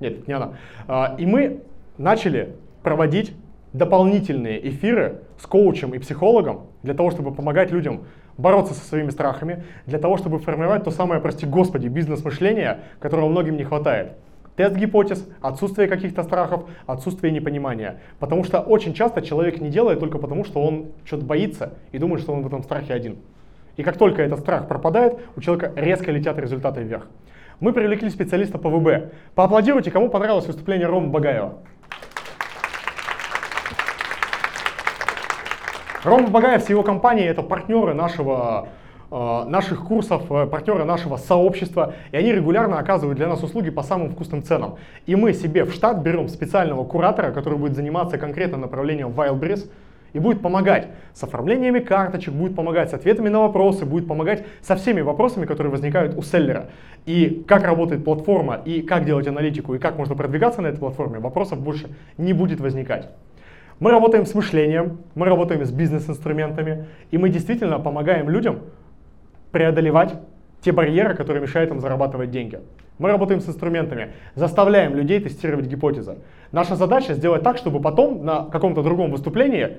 [0.00, 0.54] нет, не она,
[0.88, 1.62] а, и мы
[1.98, 3.34] начали проводить
[3.72, 8.04] дополнительные эфиры с коучем и психологом для того, чтобы помогать людям
[8.38, 13.56] бороться со своими страхами, для того, чтобы формировать то самое, прости господи, бизнес-мышление, которого многим
[13.56, 14.12] не хватает.
[14.56, 18.00] Тест гипотез, отсутствие каких-то страхов, отсутствие непонимания.
[18.18, 22.22] Потому что очень часто человек не делает только потому, что он что-то боится и думает,
[22.22, 23.16] что он в этом страхе один.
[23.76, 27.06] И как только этот страх пропадает, у человека резко летят результаты вверх.
[27.60, 29.12] Мы привлекли специалиста по ВБ.
[29.34, 31.58] Поаплодируйте, кому понравилось выступление Рома Багаева.
[36.06, 38.68] Рома Багаев с его компанией это партнеры нашего
[39.10, 43.82] э, наших курсов, э, партнеры нашего сообщества, и они регулярно оказывают для нас услуги по
[43.82, 44.76] самым вкусным ценам.
[45.06, 49.68] И мы себе в штат берем специального куратора, который будет заниматься конкретно направлением Wildberries,
[50.12, 54.76] и будет помогать с оформлениями карточек, будет помогать с ответами на вопросы, будет помогать со
[54.76, 56.68] всеми вопросами, которые возникают у селлера.
[57.04, 61.18] И как работает платформа, и как делать аналитику, и как можно продвигаться на этой платформе,
[61.18, 63.10] вопросов больше не будет возникать.
[63.78, 68.60] Мы работаем с мышлением, мы работаем с бизнес-инструментами, и мы действительно помогаем людям
[69.52, 70.14] преодолевать
[70.62, 72.60] те барьеры, которые мешают им зарабатывать деньги.
[72.98, 76.16] Мы работаем с инструментами, заставляем людей тестировать гипотезы.
[76.52, 79.76] Наша задача сделать так, чтобы потом на каком-то другом выступлении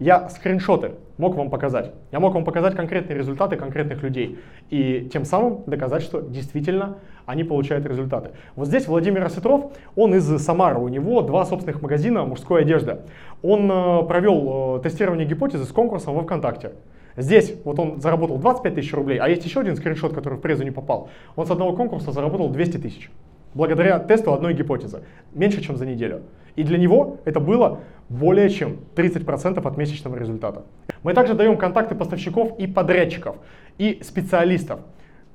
[0.00, 1.92] я скриншоты мог вам показать.
[2.10, 4.38] Я мог вам показать конкретные результаты конкретных людей.
[4.70, 6.96] И тем самым доказать, что действительно
[7.26, 8.30] они получают результаты.
[8.56, 13.00] Вот здесь Владимир Осетров, он из Самары, у него два собственных магазина мужской одежды.
[13.42, 16.72] Он э, провел э, тестирование гипотезы с конкурсом во ВКонтакте.
[17.16, 20.64] Здесь вот он заработал 25 тысяч рублей, а есть еще один скриншот, который в презу
[20.64, 21.10] не попал.
[21.36, 23.10] Он с одного конкурса заработал 200 тысяч.
[23.54, 25.02] Благодаря тесту одной гипотезы.
[25.32, 26.22] Меньше, чем за неделю.
[26.56, 30.64] И для него это было более чем 30% от месячного результата.
[31.02, 33.36] Мы также даем контакты поставщиков и подрядчиков,
[33.78, 34.80] и специалистов.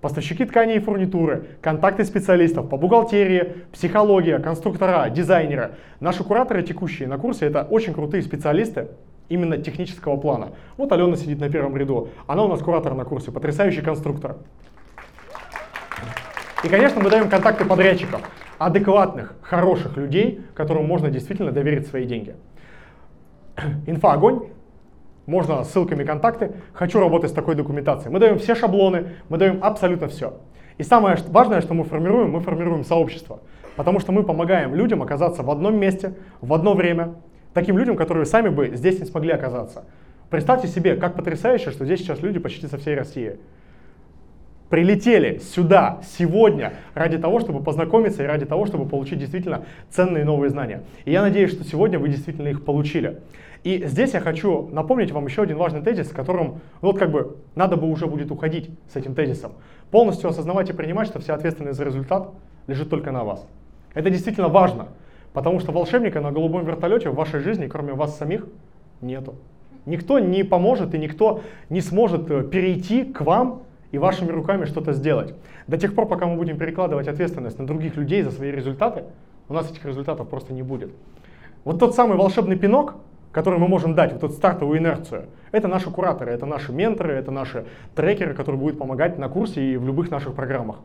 [0.01, 5.71] Поставщики тканей и фурнитуры, контакты специалистов по бухгалтерии, психология, конструктора, дизайнеры.
[5.99, 8.89] Наши кураторы текущие на курсе это очень крутые специалисты,
[9.29, 10.51] именно технического плана.
[10.77, 14.37] Вот Алена сидит на первом ряду, она у нас куратор на курсе, потрясающий конструктор.
[16.65, 18.21] И, конечно, мы даем контакты подрядчиков,
[18.57, 22.35] адекватных, хороших людей, которым можно действительно доверить свои деньги.
[23.85, 24.47] Инфа огонь,
[25.27, 26.53] можно ссылками контакты.
[26.73, 28.11] Хочу работать с такой документацией.
[28.11, 30.39] Мы даем все шаблоны, мы даем абсолютно все.
[30.79, 33.41] И самое важное, что мы формируем, мы формируем сообщество.
[33.75, 37.13] Потому что мы помогаем людям оказаться в одном месте, в одно время,
[37.53, 39.83] таким людям, которые сами бы здесь не смогли оказаться.
[40.31, 43.37] Представьте себе, как потрясающе, что здесь сейчас люди почти со всей России
[44.75, 50.49] прилетели сюда сегодня ради того, чтобы познакомиться и ради того, чтобы получить действительно ценные новые
[50.49, 50.83] знания.
[51.05, 53.21] И я надеюсь, что сегодня вы действительно их получили.
[53.63, 57.09] И здесь я хочу напомнить вам еще один важный тезис, с которым, ну вот как
[57.09, 59.53] бы, надо бы уже будет уходить с этим тезисом.
[59.91, 62.31] Полностью осознавать и принимать, что вся ответственность за результат
[62.67, 63.47] лежит только на вас.
[63.93, 64.89] Это действительно важно,
[65.31, 68.45] потому что волшебника на голубом вертолете в вашей жизни, кроме вас самих,
[68.99, 69.35] нету.
[69.85, 73.61] Никто не поможет и никто не сможет э, перейти к вам
[73.95, 75.33] и вашими руками что-то сделать.
[75.67, 79.05] До тех пор, пока мы будем перекладывать ответственность на других людей за свои результаты,
[79.47, 80.91] у нас этих результатов просто не будет.
[81.63, 82.95] Вот тот самый волшебный пинок,
[83.31, 87.31] который мы можем дать, вот эту стартовую инерцию, это наши кураторы, это наши менторы, это
[87.31, 87.65] наши
[87.95, 90.77] трекеры, которые будут помогать на курсе и в любых наших программах.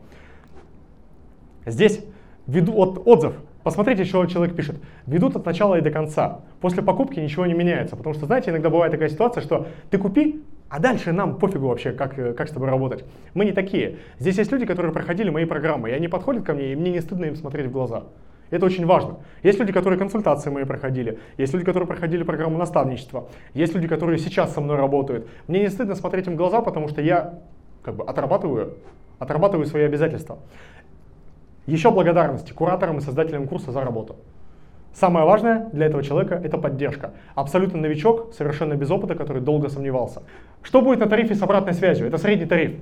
[1.65, 2.03] Здесь
[2.47, 3.33] веду, от, отзыв.
[3.63, 4.77] Посмотрите, что человек пишет.
[5.05, 6.39] Ведут от начала и до конца.
[6.61, 7.95] После покупки ничего не меняется.
[7.95, 10.41] Потому что, знаете, иногда бывает такая ситуация, что ты купи,
[10.71, 13.03] а дальше нам пофигу вообще, как, э, как с тобой работать.
[13.33, 13.97] Мы не такие.
[14.19, 17.01] Здесь есть люди, которые проходили мои программы, и они подходят ко мне, и мне не
[17.01, 18.05] стыдно им смотреть в глаза.
[18.51, 19.17] Это очень важно.
[19.43, 24.17] Есть люди, которые консультации мои проходили, есть люди, которые проходили программу наставничества, есть люди, которые
[24.17, 25.27] сейчас со мной работают.
[25.47, 27.39] Мне не стыдно смотреть им в глаза, потому что я
[27.83, 28.77] как бы отрабатываю,
[29.19, 30.39] отрабатываю свои обязательства.
[31.65, 34.15] Еще благодарности кураторам и создателям курса за работу.
[34.93, 37.11] Самое важное для этого человека– это поддержка.
[37.33, 40.23] Абсолютно новичок, совершенно без опыта, который долго сомневался.
[40.63, 42.07] Что будет на тарифе с обратной связью?
[42.07, 42.73] Это средний тариф.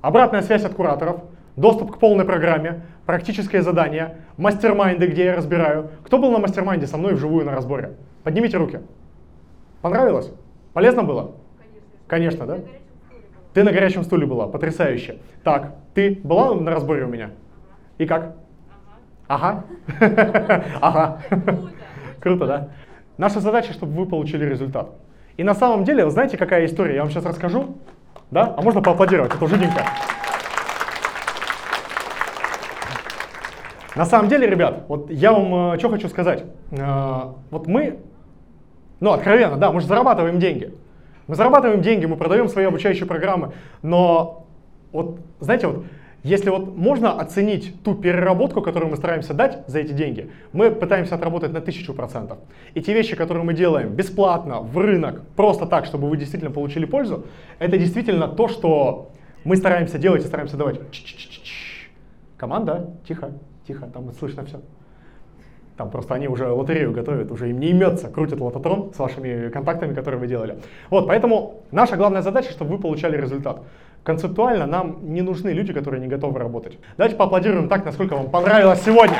[0.00, 1.22] Обратная связь от кураторов,
[1.56, 5.90] доступ к полной программе, практическое задание, mastermind ы, где я разбираю.
[6.04, 7.94] Кто был на mastermind е со мной вживую на разборе?
[8.22, 8.80] Поднимите руки.
[9.82, 10.32] Понравилось?
[10.72, 11.32] Полезно было?
[12.06, 12.58] Конечно, да?
[13.52, 15.18] Ты на горячем стуле была, потрясающе.
[15.44, 17.30] Так, ты была на разборе у меня?
[17.98, 18.36] И как?
[19.28, 19.64] Ага.
[20.80, 21.20] Ага.
[22.20, 22.68] Круто, да?
[23.18, 24.90] Наша задача, чтобы вы получили результат.
[25.36, 26.96] И на самом деле, знаете, какая история?
[26.96, 27.76] Я вам сейчас расскажу.
[28.30, 28.54] Да?
[28.56, 29.34] А можно поаплодировать?
[29.34, 29.84] Это жиденько.
[33.94, 36.44] На самом деле, ребят, вот я вам э, что хочу сказать.
[36.70, 37.98] Э, вот мы,
[39.00, 40.72] ну, откровенно, да, мы же зарабатываем деньги.
[41.26, 43.52] Мы зарабатываем деньги, мы продаем свои обучающие программы,
[43.82, 44.46] но
[44.92, 45.84] вот, знаете, вот
[46.24, 51.14] если вот можно оценить ту переработку, которую мы стараемся дать за эти деньги, мы пытаемся
[51.14, 52.38] отработать на тысячу процентов.
[52.74, 56.86] И те вещи, которые мы делаем бесплатно, в рынок, просто так, чтобы вы действительно получили
[56.86, 57.26] пользу,
[57.60, 59.12] это действительно то, что
[59.44, 60.90] мы стараемся делать и стараемся давать.
[60.90, 61.88] Ч -ч -ч
[62.36, 63.32] Команда, тихо,
[63.66, 64.60] тихо, там слышно все.
[65.78, 69.94] Там просто они уже лотерею готовят, уже им не имется, крутят лототрон с вашими контактами,
[69.94, 70.58] которые вы делали.
[70.90, 73.62] Вот, поэтому наша главная задача, чтобы вы получали результат.
[74.02, 76.78] Концептуально нам не нужны люди, которые не готовы работать.
[76.96, 79.16] Давайте поаплодируем так, насколько вам понравилось сегодня.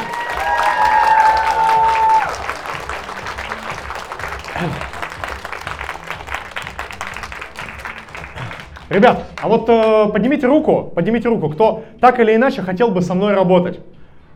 [8.89, 13.14] Ребят, а вот э, поднимите руку, поднимите руку, кто так или иначе хотел бы со
[13.14, 13.81] мной работать.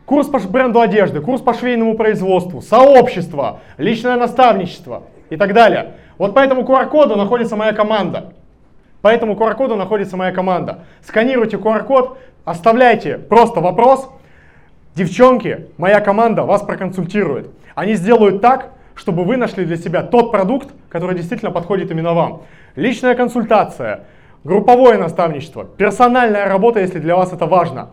[0.05, 5.93] Курс по бренду одежды, курс по швейному производству, сообщество, личное наставничество и так далее.
[6.19, 8.33] Вот по этому QR-коду находится моя команда.
[9.03, 10.85] По этому QR-коду находится моя команда.
[11.01, 14.09] Сканируйте QR-код, оставляйте просто вопрос.
[14.95, 17.49] Девчонки, моя команда вас проконсультирует.
[17.75, 22.43] Они сделают так, чтобы вы нашли для себя тот продукт, который действительно подходит именно вам.
[22.77, 24.05] Личная консультация,
[24.45, 27.89] групповое наставничество, персональная работа, если для вас это важно.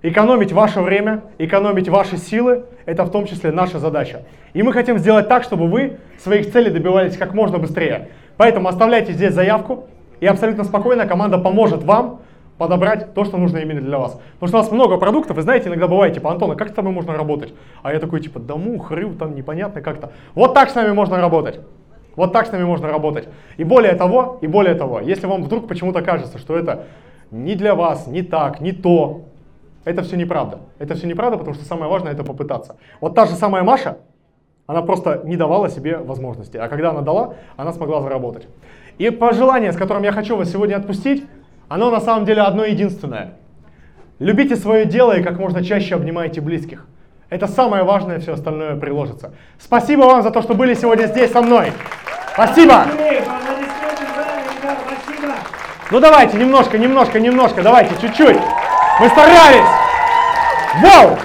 [0.00, 4.22] Экономить ваше время, экономить ваши силы– это в том числе наша задача.
[4.54, 8.08] И мы хотим сделать так, чтобы вы своих целей добивались как можно быстрее.
[8.38, 9.88] Поэтому оставляйте здесь заявку,
[10.22, 12.20] и абсолютно спокойно команда поможет вам
[12.56, 14.20] подобрать то, что нужно именно для вас.
[14.34, 16.72] Потому что у нас много продуктов, и знаете, иногда бывает, типа, Антон, а как с
[16.72, 17.52] тобой можно работать?
[17.82, 20.12] А я такой, типа, да мух, рыл, там непонятно как-то.
[20.36, 21.58] Вот так с нами можно работать.
[22.14, 23.28] Вот так с нами можно работать.
[23.56, 26.84] И более того, и более того, если вам вдруг почему-то кажется, что это
[27.32, 29.22] не для вас, не так, не то,
[29.84, 30.60] это все неправда.
[30.78, 32.76] Это все неправда, потому что самое важное это попытаться.
[33.00, 33.96] Вот та же самая Маша,
[34.68, 36.58] она просто не давала себе возможности.
[36.58, 38.46] А когда она дала, она смогла заработать.
[38.98, 41.24] И пожелание, с которым я хочу вас сегодня отпустить,
[41.68, 43.34] оно на самом деле одно единственное.
[44.18, 46.86] Любите свое дело и как можно чаще обнимайте близких.
[47.30, 49.32] Это самое важное, все остальное приложится.
[49.58, 51.72] Спасибо вам за то, что были сегодня здесь со мной.
[52.34, 52.84] Спасибо!
[55.90, 58.38] Ну давайте, немножко, немножко, немножко, давайте, чуть-чуть.
[59.00, 59.66] Мы старались!
[60.82, 61.18] Вау!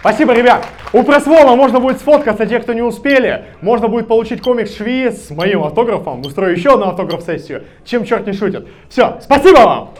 [0.00, 0.66] Спасибо, ребят!
[0.94, 3.46] У пресс-вола можно будет сфоткаться, те, кто не успели.
[3.60, 6.20] Можно будет получить комикс Шви с моим автографом.
[6.20, 7.64] Устрою еще одну автограф-сессию.
[7.84, 8.68] Чем черт не шутит.
[8.88, 9.90] Все, спасибо вам!